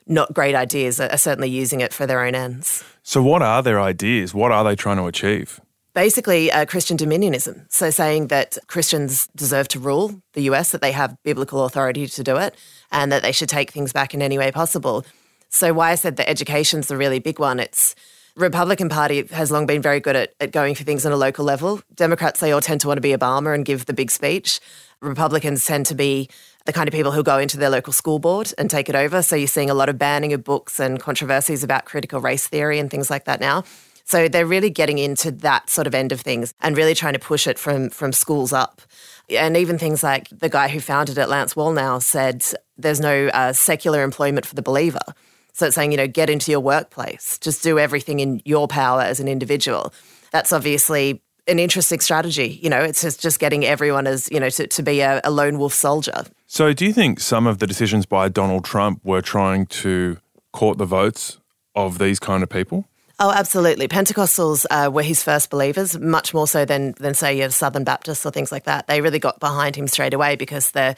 not 0.06 0.32
great 0.32 0.54
ideas 0.54 0.98
are 0.98 1.18
certainly 1.18 1.50
using 1.50 1.82
it 1.82 1.92
for 1.92 2.06
their 2.06 2.24
own 2.24 2.34
ends. 2.34 2.82
So, 3.02 3.22
what 3.22 3.42
are 3.42 3.62
their 3.62 3.78
ideas? 3.78 4.32
What 4.32 4.50
are 4.50 4.64
they 4.64 4.74
trying 4.74 4.96
to 4.96 5.04
achieve? 5.04 5.60
Basically, 5.92 6.50
uh, 6.50 6.64
Christian 6.64 6.96
dominionism. 6.96 7.70
So, 7.70 7.90
saying 7.90 8.28
that 8.28 8.56
Christians 8.66 9.28
deserve 9.36 9.68
to 9.68 9.78
rule 9.78 10.22
the 10.32 10.40
US, 10.44 10.70
that 10.70 10.80
they 10.80 10.92
have 10.92 11.22
biblical 11.22 11.66
authority 11.66 12.06
to 12.06 12.24
do 12.24 12.38
it, 12.38 12.54
and 12.90 13.12
that 13.12 13.20
they 13.20 13.32
should 13.32 13.50
take 13.50 13.70
things 13.70 13.92
back 13.92 14.14
in 14.14 14.22
any 14.22 14.38
way 14.38 14.50
possible. 14.50 15.04
So, 15.50 15.74
why 15.74 15.90
I 15.90 15.96
said 15.96 16.16
that 16.16 16.30
education's 16.30 16.88
the 16.88 16.96
really 16.96 17.18
big 17.18 17.38
one, 17.38 17.60
it's 17.60 17.94
Republican 18.38 18.88
Party 18.88 19.26
has 19.32 19.50
long 19.50 19.66
been 19.66 19.82
very 19.82 19.98
good 19.98 20.14
at, 20.14 20.32
at 20.40 20.52
going 20.52 20.76
for 20.76 20.84
things 20.84 21.04
on 21.04 21.10
a 21.10 21.16
local 21.16 21.44
level. 21.44 21.80
Democrats, 21.96 22.38
they 22.38 22.52
all 22.52 22.60
tend 22.60 22.80
to 22.80 22.86
want 22.86 22.96
to 22.96 23.02
be 23.02 23.10
Obama 23.10 23.52
and 23.52 23.64
give 23.64 23.86
the 23.86 23.92
big 23.92 24.12
speech. 24.12 24.60
Republicans 25.00 25.64
tend 25.64 25.86
to 25.86 25.94
be 25.96 26.28
the 26.64 26.72
kind 26.72 26.86
of 26.86 26.94
people 26.94 27.10
who 27.10 27.24
go 27.24 27.38
into 27.38 27.56
their 27.56 27.68
local 27.68 27.92
school 27.92 28.20
board 28.20 28.52
and 28.56 28.70
take 28.70 28.88
it 28.88 28.94
over. 28.94 29.22
So 29.22 29.34
you're 29.34 29.48
seeing 29.48 29.70
a 29.70 29.74
lot 29.74 29.88
of 29.88 29.98
banning 29.98 30.32
of 30.32 30.44
books 30.44 30.78
and 30.78 31.00
controversies 31.00 31.64
about 31.64 31.84
critical 31.84 32.20
race 32.20 32.46
theory 32.46 32.78
and 32.78 32.88
things 32.88 33.10
like 33.10 33.24
that 33.24 33.40
now. 33.40 33.64
So 34.04 34.28
they're 34.28 34.46
really 34.46 34.70
getting 34.70 34.98
into 34.98 35.32
that 35.32 35.68
sort 35.68 35.88
of 35.88 35.94
end 35.94 36.12
of 36.12 36.20
things 36.20 36.54
and 36.60 36.76
really 36.76 36.94
trying 36.94 37.14
to 37.14 37.18
push 37.18 37.46
it 37.46 37.58
from 37.58 37.90
from 37.90 38.12
schools 38.12 38.52
up. 38.52 38.80
And 39.28 39.56
even 39.56 39.78
things 39.78 40.02
like 40.02 40.28
the 40.30 40.48
guy 40.48 40.68
who 40.68 40.80
founded 40.80 41.18
it, 41.18 41.28
Lance 41.28 41.54
Wallnau, 41.54 42.00
said 42.00 42.44
there's 42.78 43.00
no 43.00 43.26
uh, 43.26 43.52
secular 43.52 44.02
employment 44.02 44.46
for 44.46 44.54
the 44.54 44.62
believer. 44.62 45.02
So 45.52 45.66
it's 45.66 45.74
saying, 45.74 45.90
you 45.90 45.96
know, 45.96 46.06
get 46.06 46.30
into 46.30 46.50
your 46.50 46.60
workplace, 46.60 47.38
just 47.38 47.62
do 47.62 47.78
everything 47.78 48.20
in 48.20 48.40
your 48.44 48.68
power 48.68 49.02
as 49.02 49.20
an 49.20 49.28
individual. 49.28 49.92
That's 50.30 50.52
obviously 50.52 51.22
an 51.48 51.58
interesting 51.58 52.00
strategy. 52.00 52.60
You 52.62 52.70
know, 52.70 52.80
it's 52.80 53.02
just, 53.02 53.20
just 53.20 53.40
getting 53.40 53.64
everyone 53.64 54.06
as, 54.06 54.30
you 54.30 54.38
know, 54.38 54.50
to, 54.50 54.66
to 54.66 54.82
be 54.82 55.00
a, 55.00 55.20
a 55.24 55.30
lone 55.30 55.58
wolf 55.58 55.74
soldier. 55.74 56.24
So 56.46 56.72
do 56.72 56.84
you 56.84 56.92
think 56.92 57.20
some 57.20 57.46
of 57.46 57.58
the 57.58 57.66
decisions 57.66 58.06
by 58.06 58.28
Donald 58.28 58.64
Trump 58.64 59.04
were 59.04 59.22
trying 59.22 59.66
to 59.66 60.18
court 60.52 60.78
the 60.78 60.84
votes 60.84 61.38
of 61.74 61.98
these 61.98 62.18
kind 62.18 62.42
of 62.42 62.48
people? 62.48 62.84
Oh, 63.20 63.32
absolutely. 63.32 63.88
Pentecostals 63.88 64.64
uh, 64.70 64.90
were 64.92 65.02
his 65.02 65.24
first 65.24 65.50
believers, 65.50 65.98
much 65.98 66.32
more 66.32 66.46
so 66.46 66.64
than, 66.64 66.92
than 67.00 67.14
say, 67.14 67.36
your 67.36 67.50
Southern 67.50 67.82
Baptists 67.82 68.24
or 68.24 68.30
things 68.30 68.52
like 68.52 68.64
that. 68.64 68.86
They 68.86 69.00
really 69.00 69.18
got 69.18 69.40
behind 69.40 69.74
him 69.74 69.88
straight 69.88 70.14
away 70.14 70.36
because 70.36 70.70
the, 70.70 70.94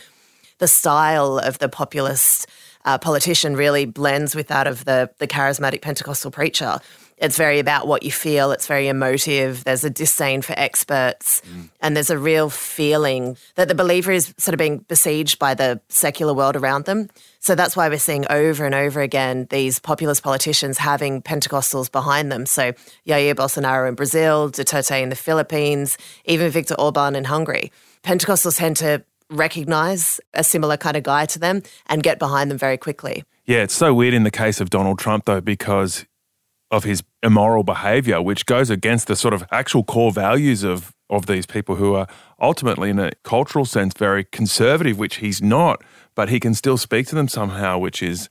the 0.58 0.68
style 0.68 1.38
of 1.38 1.58
the 1.60 1.68
populist 1.70 2.46
uh, 2.84 2.98
politician 2.98 3.56
really 3.56 3.84
blends 3.84 4.34
with 4.34 4.48
that 4.48 4.66
of 4.66 4.84
the, 4.84 5.10
the 5.18 5.26
charismatic 5.26 5.82
Pentecostal 5.82 6.30
preacher. 6.30 6.80
It's 7.20 7.36
very 7.36 7.58
about 7.58 7.86
what 7.86 8.02
you 8.02 8.10
feel. 8.10 8.50
It's 8.50 8.66
very 8.66 8.88
emotive. 8.88 9.62
There's 9.64 9.84
a 9.84 9.90
disdain 9.90 10.40
for 10.40 10.54
experts. 10.56 11.42
Mm. 11.42 11.68
And 11.82 11.96
there's 11.96 12.08
a 12.08 12.16
real 12.16 12.48
feeling 12.48 13.36
that 13.56 13.68
the 13.68 13.74
believer 13.74 14.10
is 14.10 14.34
sort 14.38 14.54
of 14.54 14.58
being 14.58 14.78
besieged 14.78 15.38
by 15.38 15.52
the 15.52 15.82
secular 15.90 16.32
world 16.32 16.56
around 16.56 16.86
them. 16.86 17.10
So 17.38 17.54
that's 17.54 17.76
why 17.76 17.90
we're 17.90 17.98
seeing 17.98 18.24
over 18.30 18.64
and 18.64 18.74
over 18.74 19.02
again 19.02 19.46
these 19.50 19.78
populist 19.78 20.22
politicians 20.22 20.78
having 20.78 21.20
Pentecostals 21.20 21.92
behind 21.92 22.32
them. 22.32 22.46
So 22.46 22.72
Jair 23.06 23.34
Bolsonaro 23.34 23.86
in 23.86 23.96
Brazil, 23.96 24.50
Duterte 24.50 25.02
in 25.02 25.10
the 25.10 25.16
Philippines, 25.16 25.98
even 26.24 26.50
Viktor 26.50 26.74
Orban 26.78 27.14
in 27.16 27.24
Hungary. 27.24 27.70
Pentecostals 28.02 28.56
tend 28.56 28.78
to 28.78 29.04
recognize 29.30 30.20
a 30.34 30.44
similar 30.44 30.76
kind 30.76 30.96
of 30.96 31.02
guy 31.02 31.26
to 31.26 31.38
them 31.38 31.62
and 31.86 32.02
get 32.02 32.18
behind 32.18 32.50
them 32.50 32.58
very 32.58 32.76
quickly. 32.76 33.24
Yeah, 33.46 33.62
it's 33.62 33.74
so 33.74 33.94
weird 33.94 34.14
in 34.14 34.24
the 34.24 34.30
case 34.30 34.60
of 34.60 34.70
Donald 34.70 34.98
Trump, 34.98 35.24
though, 35.24 35.40
because 35.40 36.04
of 36.70 36.84
his 36.84 37.02
immoral 37.22 37.64
behavior, 37.64 38.22
which 38.22 38.46
goes 38.46 38.70
against 38.70 39.08
the 39.08 39.16
sort 39.16 39.34
of 39.34 39.44
actual 39.50 39.82
core 39.82 40.12
values 40.12 40.62
of, 40.62 40.94
of 41.08 41.26
these 41.26 41.46
people 41.46 41.74
who 41.74 41.94
are 41.94 42.06
ultimately, 42.40 42.90
in 42.90 42.98
a 42.98 43.10
cultural 43.24 43.64
sense, 43.64 43.94
very 43.94 44.24
conservative, 44.24 44.98
which 44.98 45.16
he's 45.16 45.42
not, 45.42 45.82
but 46.14 46.28
he 46.28 46.38
can 46.38 46.54
still 46.54 46.76
speak 46.76 47.06
to 47.08 47.14
them 47.14 47.28
somehow, 47.28 47.78
which 47.78 48.02
is 48.02 48.28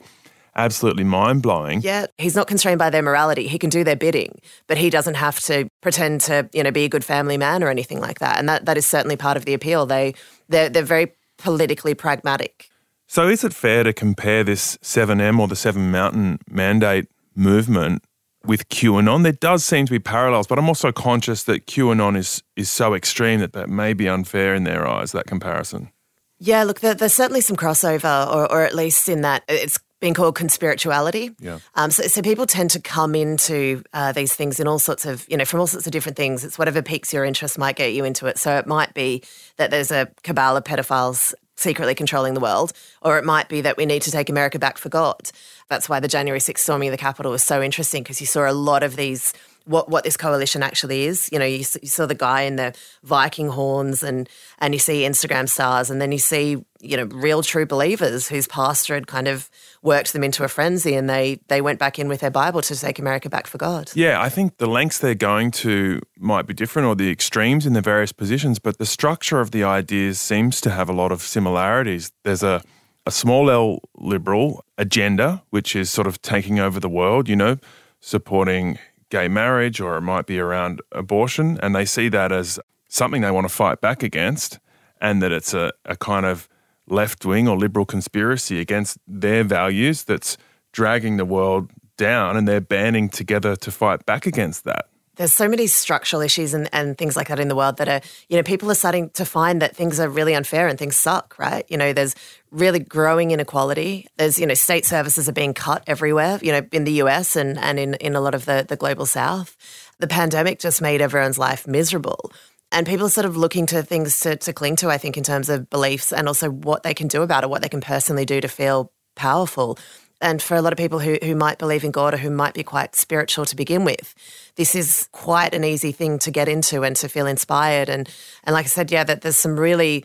absolutely 0.60 1.04
mind 1.04 1.42
blowing. 1.42 1.82
Yeah, 1.82 2.06
he's 2.18 2.36
not 2.36 2.48
constrained 2.48 2.80
by 2.80 2.90
their 2.90 3.02
morality. 3.02 3.48
He 3.48 3.58
can 3.58 3.70
do 3.70 3.84
their 3.84 3.96
bidding, 3.96 4.40
but 4.68 4.78
he 4.78 4.90
doesn't 4.90 5.16
have 5.16 5.40
to 5.42 5.70
pretend 5.82 6.22
to, 6.22 6.50
you 6.54 6.64
know, 6.64 6.72
be 6.72 6.84
a 6.84 6.90
good 6.90 7.06
family 7.06 7.38
man 7.38 7.64
or 7.64 7.70
anything 7.70 8.00
like 8.00 8.20
that. 8.20 8.38
And 8.38 8.48
that, 8.50 8.66
that 8.66 8.78
is 8.78 8.86
certainly 8.86 9.16
part 9.16 9.38
of 9.38 9.46
the 9.46 9.54
appeal. 9.54 9.86
They 9.86 10.14
they're, 10.50 10.70
they're 10.70 10.84
very 10.84 11.14
politically 11.38 11.94
pragmatic. 11.94 12.70
So 13.08 13.28
is 13.28 13.44
it 13.44 13.54
fair 13.54 13.84
to 13.84 13.94
compare 13.94 14.44
this 14.44 14.78
7M 14.78 15.40
or 15.40 15.48
the 15.48 15.56
Seven 15.56 15.90
Mountain 15.90 16.40
Mandate 16.48 17.08
movement 17.36 18.04
with 18.46 18.70
QAnon. 18.70 19.24
There 19.24 19.32
does 19.32 19.66
seem 19.66 19.86
to 19.86 19.92
be 19.92 20.00
parallels, 20.00 20.48
but 20.48 20.58
I'm 20.58 20.68
also 20.68 20.92
conscious 20.92 21.44
that 21.44 21.66
QAnon 21.66 22.18
is 22.18 22.44
is 22.56 22.70
so 22.70 22.94
extreme 22.94 23.40
that 23.40 23.54
that 23.54 23.70
may 23.70 23.94
be 23.94 24.08
unfair 24.08 24.56
in 24.56 24.64
their 24.64 24.88
eyes. 24.88 25.12
That 25.12 25.26
comparison. 25.26 25.92
Yeah, 26.40 26.64
look, 26.64 26.80
there, 26.80 26.94
there's 26.94 27.14
certainly 27.14 27.42
some 27.42 27.58
crossover, 27.58 28.26
or, 28.34 28.50
or 28.50 28.62
at 28.64 28.74
least 28.74 29.10
in 29.10 29.22
that 29.22 29.44
it's 29.50 29.78
been 30.00 30.14
called 30.14 30.36
conspirituality. 30.36 31.36
Yeah. 31.40 31.60
Um, 31.76 31.92
so, 31.92 32.04
so 32.04 32.22
people 32.22 32.46
tend 32.46 32.72
to 32.72 32.80
come 32.80 33.16
into 33.16 33.84
uh, 33.94 34.12
these 34.12 34.34
things 34.34 34.60
in 34.60 34.68
all 34.68 34.80
sorts 34.80 35.06
of, 35.06 35.26
you 35.30 35.38
know, 35.38 35.46
from 35.46 35.60
all 35.60 35.68
sorts 35.68 35.86
of 35.86 35.92
different 35.92 36.16
things. 36.16 36.44
It's 36.44 36.58
whatever 36.58 36.82
piques 36.82 37.14
your 37.14 37.26
interest 37.26 37.58
might 37.58 37.76
get 37.76 37.94
you 37.94 38.06
into 38.06 38.28
it. 38.28 38.38
So 38.38 38.58
it 38.58 38.68
might 38.68 38.94
be 38.94 39.24
that 39.58 39.72
there's 39.72 39.92
a 39.92 40.10
cabal 40.24 40.58
of 40.58 40.64
pedophiles 40.64 41.34
secretly 41.60 41.94
controlling 41.94 42.34
the 42.34 42.40
world, 42.40 42.72
or 43.02 43.18
it 43.18 43.26
might 43.26 43.50
be 43.50 43.62
that 43.62 43.76
we 43.76 43.86
need 43.86 44.02
to 44.04 44.12
take 44.12 44.30
America 44.30 44.58
back 44.58 44.78
for 44.78 44.88
God. 44.88 45.30
That's 45.68 45.90
why 45.90 46.00
the 46.00 46.08
January 46.08 46.40
6th 46.40 46.60
storming 46.60 46.88
of 46.88 46.94
the 46.94 46.98
Capitol 46.98 47.34
was 47.34 47.44
so 47.44 47.62
interesting 47.62 48.02
because 48.02 48.22
you 48.22 48.28
saw 48.28 48.50
a 48.50 48.54
lot 48.54 48.82
of 48.82 48.96
these 48.96 49.34
what 49.70 49.88
what 49.88 50.04
this 50.04 50.18
coalition 50.18 50.64
actually 50.64 51.06
is. 51.06 51.30
You 51.32 51.40
know, 51.40 51.46
you, 51.46 51.60
you 51.60 51.88
saw 51.88 52.06
the 52.08 52.16
guy 52.16 52.42
in 52.42 52.56
the 52.56 52.74
Viking 53.04 53.50
horns, 53.50 54.04
and 54.04 54.28
and 54.58 54.74
you 54.74 54.80
see 54.80 55.04
Instagram 55.04 55.48
stars, 55.48 55.90
and 55.92 56.02
then 56.02 56.12
you 56.12 56.18
see 56.18 56.58
you 56.82 56.98
know 56.98 57.06
real 57.06 57.44
true 57.44 57.66
believers 57.66 58.28
whose 58.28 58.48
pastor 58.48 58.96
had 58.96 59.06
kind 59.06 59.28
of 59.28 59.50
worked 59.84 60.14
them 60.14 60.24
into 60.24 60.44
a 60.44 60.48
frenzy, 60.48 60.96
and 60.96 61.08
they 61.08 61.40
they 61.48 61.62
went 61.62 61.78
back 61.78 62.00
in 62.00 62.08
with 62.08 62.22
their 62.22 62.32
Bible 62.32 62.62
to 62.64 62.76
take 62.76 62.98
America 62.98 63.30
back 63.30 63.46
for 63.46 63.60
God. 63.60 63.92
Yeah, 63.94 64.20
I 64.20 64.30
think 64.30 64.58
the 64.58 64.68
lengths 64.68 64.98
they're 64.98 65.14
going 65.14 65.52
to 65.52 66.02
might 66.18 66.48
be 66.48 66.54
different, 66.54 66.88
or 66.88 66.96
the 66.96 67.12
extremes 67.12 67.66
in 67.68 67.74
the 67.74 67.82
various 67.82 68.12
positions, 68.12 68.58
but 68.58 68.80
the 68.80 68.88
structure 68.88 69.40
of 69.40 69.52
the 69.52 69.64
ideas 69.64 70.20
seems 70.20 70.60
to 70.62 70.72
have 70.72 70.90
a 70.90 70.94
lot 70.94 71.12
of 71.12 71.22
similarities. 71.22 72.12
There's 72.24 72.44
a 72.44 72.64
a 73.06 73.12
small 73.12 73.52
L 73.52 73.80
liberal 73.96 74.66
agenda, 74.78 75.44
which 75.52 75.76
is 75.76 75.90
sort 75.92 76.08
of 76.08 76.22
taking 76.22 76.60
over 76.60 76.80
the 76.80 76.90
world, 76.90 77.30
you 77.30 77.36
know, 77.36 77.58
supporting 78.00 78.78
gay 79.10 79.28
marriage 79.28 79.80
or 79.80 79.98
it 79.98 80.02
might 80.02 80.26
be 80.26 80.40
around 80.40 80.82
abortion. 80.92 81.60
And 81.62 81.76
they 81.76 81.86
see 81.86 82.10
that 82.10 82.32
as 82.32 82.60
something 82.88 83.22
they 83.22 83.32
want 83.32 83.48
to 83.48 83.54
fight 83.54 83.82
back 83.82 84.04
against 84.04 84.60
and 85.02 85.22
that 85.22 85.32
it's 85.32 85.54
a, 85.54 85.72
a 85.86 85.96
kind 85.96 86.26
of 86.26 86.50
left 86.88 87.26
wing 87.26 87.48
or 87.48 87.58
liberal 87.58 87.86
conspiracy 87.86 88.60
against 88.60 88.98
their 89.08 89.44
values 89.44 90.04
that's 90.04 90.38
dragging 90.72 91.18
the 91.18 91.26
world 91.26 91.72
down 91.98 92.38
and 92.38 92.48
they're 92.48 92.62
banding 92.62 93.10
together 93.10 93.56
to 93.56 93.72
fight 93.72 94.06
back 94.06 94.26
against 94.26 94.64
that 94.64 94.89
there's 95.20 95.34
so 95.34 95.50
many 95.50 95.68
structural 95.68 96.22
issues 96.22 96.54
and, 96.54 96.70
and 96.72 96.98
things 96.98 97.18
like 97.18 97.28
that 97.28 97.42
in 97.42 97.50
the 97.50 97.56
world 97.56 97.76
that 97.76 97.90
are, 97.90 98.00
you 98.30 98.38
know, 98.38 98.42
people 98.42 98.72
are 98.72 98.76
starting 98.76 99.10
to 99.10 99.26
find 99.26 99.62
that 99.62 99.76
things 99.76 100.00
are 100.00 100.08
really 100.08 100.34
unfair 100.34 100.70
and 100.70 100.80
things 100.80 100.96
suck, 100.96 101.38
right? 101.38 101.66
You 101.68 101.76
know, 101.76 101.92
there's 101.92 102.16
really 102.52 102.80
growing 102.80 103.32
inequality. 103.32 104.08
There's, 104.16 104.40
you 104.40 104.48
know, 104.48 104.54
state 104.54 104.86
services 104.86 105.28
are 105.28 105.34
being 105.34 105.54
cut 105.54 105.84
everywhere, 105.88 106.40
you 106.42 106.54
know, 106.54 106.66
in 106.72 106.86
the 106.86 106.94
US 107.04 107.36
and, 107.36 107.60
and 107.60 107.78
in, 107.78 107.96
in 107.96 108.16
a 108.16 108.22
lot 108.22 108.34
of 108.34 108.46
the, 108.46 108.66
the 108.66 108.78
global 108.78 109.06
south. 109.06 109.58
The 110.00 110.08
pandemic 110.08 110.58
just 110.58 110.82
made 110.82 111.02
everyone's 111.02 111.38
life 111.38 111.68
miserable. 111.68 112.32
And 112.72 112.88
people 112.88 113.08
are 113.08 113.10
sort 113.10 113.26
of 113.26 113.36
looking 113.36 113.66
to 113.68 113.84
things 113.84 114.22
to, 114.22 114.38
to 114.38 114.54
cling 114.54 114.78
to, 114.78 114.90
I 114.90 114.98
think, 114.98 115.18
in 115.18 115.24
terms 115.26 115.50
of 115.50 115.70
beliefs 115.70 116.14
and 116.14 116.30
also 116.30 116.50
what 116.50 116.84
they 116.84 116.94
can 116.94 117.10
do 117.10 117.24
about 117.24 117.44
it, 117.44 117.50
what 117.50 117.62
they 117.62 117.68
can 117.68 117.82
personally 117.82 118.24
do 118.24 118.40
to 118.40 118.48
feel 118.48 118.94
powerful. 119.18 119.78
And 120.22 120.42
for 120.42 120.56
a 120.56 120.62
lot 120.62 120.74
of 120.74 120.78
people 120.78 121.00
who, 121.00 121.18
who 121.24 121.36
might 121.36 121.58
believe 121.58 121.84
in 121.84 121.92
God 121.92 122.14
or 122.14 122.18
who 122.18 122.30
might 122.30 122.54
be 122.54 122.64
quite 122.64 122.96
spiritual 122.96 123.46
to 123.46 123.56
begin 123.56 123.86
with, 123.86 124.14
this 124.56 124.76
is 124.76 125.08
quite 125.12 125.54
an 125.54 125.64
easy 125.64 125.92
thing 125.92 126.20
to 126.20 126.32
get 126.32 126.50
into 126.50 126.84
and 126.84 126.96
to 126.98 127.08
feel 127.08 127.26
inspired. 127.26 127.88
And 127.90 128.10
and 128.44 128.54
like 128.54 128.66
I 128.66 128.70
said, 128.70 128.92
yeah, 128.92 129.04
that 129.06 129.22
there's 129.22 129.38
some 129.38 129.58
really 129.58 130.04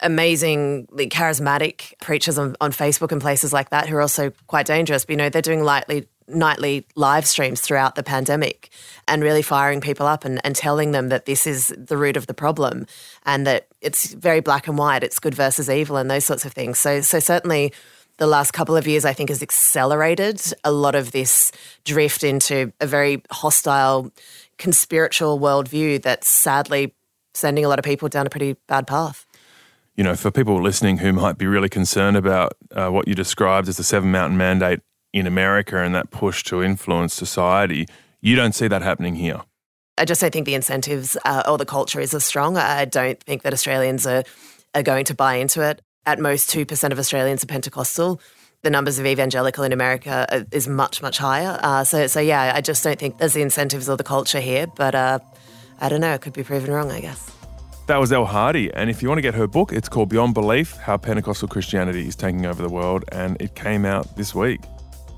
amazingly 0.00 1.08
charismatic 1.08 1.98
preachers 2.00 2.36
on, 2.36 2.56
on 2.60 2.72
Facebook 2.72 3.12
and 3.12 3.20
places 3.20 3.52
like 3.52 3.70
that 3.70 3.88
who 3.88 3.96
are 3.96 4.00
also 4.00 4.32
quite 4.48 4.66
dangerous. 4.66 5.04
But, 5.04 5.12
you 5.12 5.16
know, 5.16 5.28
they're 5.28 5.42
doing 5.42 5.62
lightly 5.62 6.08
nightly 6.26 6.86
live 6.94 7.26
streams 7.26 7.60
throughout 7.60 7.96
the 7.96 8.02
pandemic 8.02 8.70
and 9.06 9.22
really 9.22 9.42
firing 9.42 9.82
people 9.82 10.06
up 10.06 10.24
and, 10.24 10.40
and 10.42 10.56
telling 10.56 10.92
them 10.92 11.10
that 11.10 11.26
this 11.26 11.46
is 11.46 11.68
the 11.76 11.98
root 11.98 12.16
of 12.16 12.26
the 12.26 12.32
problem 12.32 12.86
and 13.26 13.46
that 13.46 13.68
it's 13.82 14.14
very 14.14 14.40
black 14.40 14.66
and 14.66 14.78
white, 14.78 15.04
it's 15.04 15.18
good 15.18 15.34
versus 15.34 15.68
evil 15.68 15.98
and 15.98 16.10
those 16.10 16.24
sorts 16.24 16.46
of 16.46 16.52
things. 16.52 16.78
So 16.78 17.02
so 17.02 17.20
certainly 17.20 17.72
the 18.18 18.26
last 18.26 18.52
couple 18.52 18.76
of 18.76 18.86
years, 18.86 19.04
I 19.04 19.12
think, 19.12 19.28
has 19.28 19.42
accelerated 19.42 20.40
a 20.62 20.70
lot 20.70 20.94
of 20.94 21.12
this 21.12 21.50
drift 21.84 22.22
into 22.22 22.72
a 22.80 22.86
very 22.86 23.22
hostile, 23.30 24.12
conspiritual 24.58 25.40
worldview 25.40 26.02
that's 26.02 26.28
sadly 26.28 26.94
sending 27.34 27.64
a 27.64 27.68
lot 27.68 27.78
of 27.78 27.84
people 27.84 28.08
down 28.08 28.26
a 28.26 28.30
pretty 28.30 28.56
bad 28.68 28.86
path. 28.86 29.26
You 29.96 30.04
know, 30.04 30.14
for 30.14 30.30
people 30.30 30.60
listening 30.62 30.98
who 30.98 31.12
might 31.12 31.38
be 31.38 31.46
really 31.46 31.68
concerned 31.68 32.16
about 32.16 32.54
uh, 32.72 32.88
what 32.88 33.08
you 33.08 33.14
described 33.14 33.68
as 33.68 33.76
the 33.76 33.84
Seven 33.84 34.10
Mountain 34.10 34.36
Mandate 34.36 34.80
in 35.12 35.26
America 35.26 35.78
and 35.78 35.94
that 35.94 36.10
push 36.10 36.42
to 36.44 36.62
influence 36.62 37.14
society, 37.14 37.86
you 38.20 38.34
don't 38.34 38.54
see 38.54 38.68
that 38.68 38.82
happening 38.82 39.16
here. 39.16 39.42
I 39.96 40.04
just 40.04 40.20
don't 40.20 40.32
think 40.32 40.46
the 40.46 40.54
incentives 40.54 41.16
uh, 41.24 41.44
or 41.48 41.58
the 41.58 41.66
culture 41.66 42.00
is 42.00 42.14
as 42.14 42.24
strong. 42.24 42.56
I 42.56 42.84
don't 42.84 43.20
think 43.22 43.42
that 43.42 43.52
Australians 43.52 44.06
are, 44.06 44.24
are 44.74 44.82
going 44.82 45.04
to 45.04 45.14
buy 45.14 45.36
into 45.36 45.62
it 45.62 45.80
at 46.06 46.18
most 46.18 46.50
2% 46.50 46.92
of 46.92 46.98
Australians 46.98 47.42
are 47.44 47.46
Pentecostal. 47.46 48.20
The 48.62 48.70
numbers 48.70 48.98
of 48.98 49.06
evangelical 49.06 49.64
in 49.64 49.72
America 49.72 50.46
is 50.50 50.66
much, 50.66 51.02
much 51.02 51.18
higher. 51.18 51.58
Uh, 51.62 51.84
so, 51.84 52.06
so, 52.06 52.20
yeah, 52.20 52.52
I 52.54 52.60
just 52.60 52.82
don't 52.82 52.98
think 52.98 53.18
there's 53.18 53.34
the 53.34 53.42
incentives 53.42 53.88
or 53.88 53.96
the 53.96 54.04
culture 54.04 54.40
here. 54.40 54.66
But 54.66 54.94
uh, 54.94 55.18
I 55.80 55.88
don't 55.88 56.00
know, 56.00 56.14
it 56.14 56.22
could 56.22 56.32
be 56.32 56.42
proven 56.42 56.72
wrong, 56.72 56.90
I 56.90 57.00
guess. 57.00 57.30
That 57.86 57.98
was 57.98 58.10
Elle 58.10 58.24
Hardy. 58.24 58.72
And 58.72 58.88
if 58.88 59.02
you 59.02 59.08
want 59.08 59.18
to 59.18 59.22
get 59.22 59.34
her 59.34 59.46
book, 59.46 59.70
it's 59.70 59.90
called 59.90 60.08
Beyond 60.08 60.32
Belief 60.32 60.76
How 60.76 60.96
Pentecostal 60.96 61.48
Christianity 61.48 62.08
is 62.08 62.16
Taking 62.16 62.46
Over 62.46 62.62
the 62.62 62.70
World. 62.70 63.04
And 63.12 63.36
it 63.40 63.54
came 63.54 63.84
out 63.84 64.16
this 64.16 64.34
week. 64.34 64.60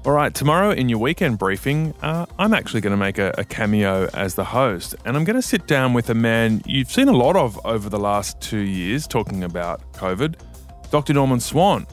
All 0.07 0.12
right, 0.12 0.33
tomorrow 0.33 0.70
in 0.70 0.88
your 0.88 1.01
weekend 1.01 1.37
briefing, 1.37 1.92
uh, 2.01 2.27
I'm 2.38 2.55
actually 2.55 2.81
going 2.81 2.92
to 2.92 2.96
make 2.96 3.18
a, 3.18 3.35
a, 3.38 3.44
cameo 3.44 4.09
as 4.14 4.37
the 4.37 4.44
host, 4.44 4.94
and 5.05 5.16
I'm 5.16 5.25
going 5.25 5.35
to 5.35 5.42
sit 5.42 5.66
down 5.66 5.94
with 5.94 6.09
a 6.11 6.14
man 6.14 6.62
you've 6.64 6.92
seen 6.92 7.09
a 7.09 7.12
lot 7.12 7.35
of 7.35 7.59
over 7.66 7.88
the 7.88 7.99
last 7.99 8.40
two 8.40 8.61
years 8.61 9.09
talking 9.09 9.42
about 9.42 9.92
COVID. 9.94 10.37
Dr. 10.90 11.12
Norman 11.12 11.40
Swan. 11.40 11.87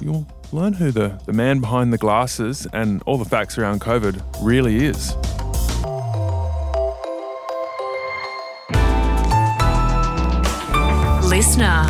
You'll 0.00 0.26
learn 0.52 0.72
who 0.74 0.90
the, 0.90 1.20
the 1.26 1.32
man 1.32 1.60
behind 1.60 1.92
the 1.92 1.98
glasses 1.98 2.66
and 2.72 3.02
all 3.06 3.18
the 3.18 3.24
facts 3.24 3.58
around 3.58 3.80
COVID 3.80 4.22
really 4.40 4.84
is. 4.84 5.14
Listener. 11.28 11.86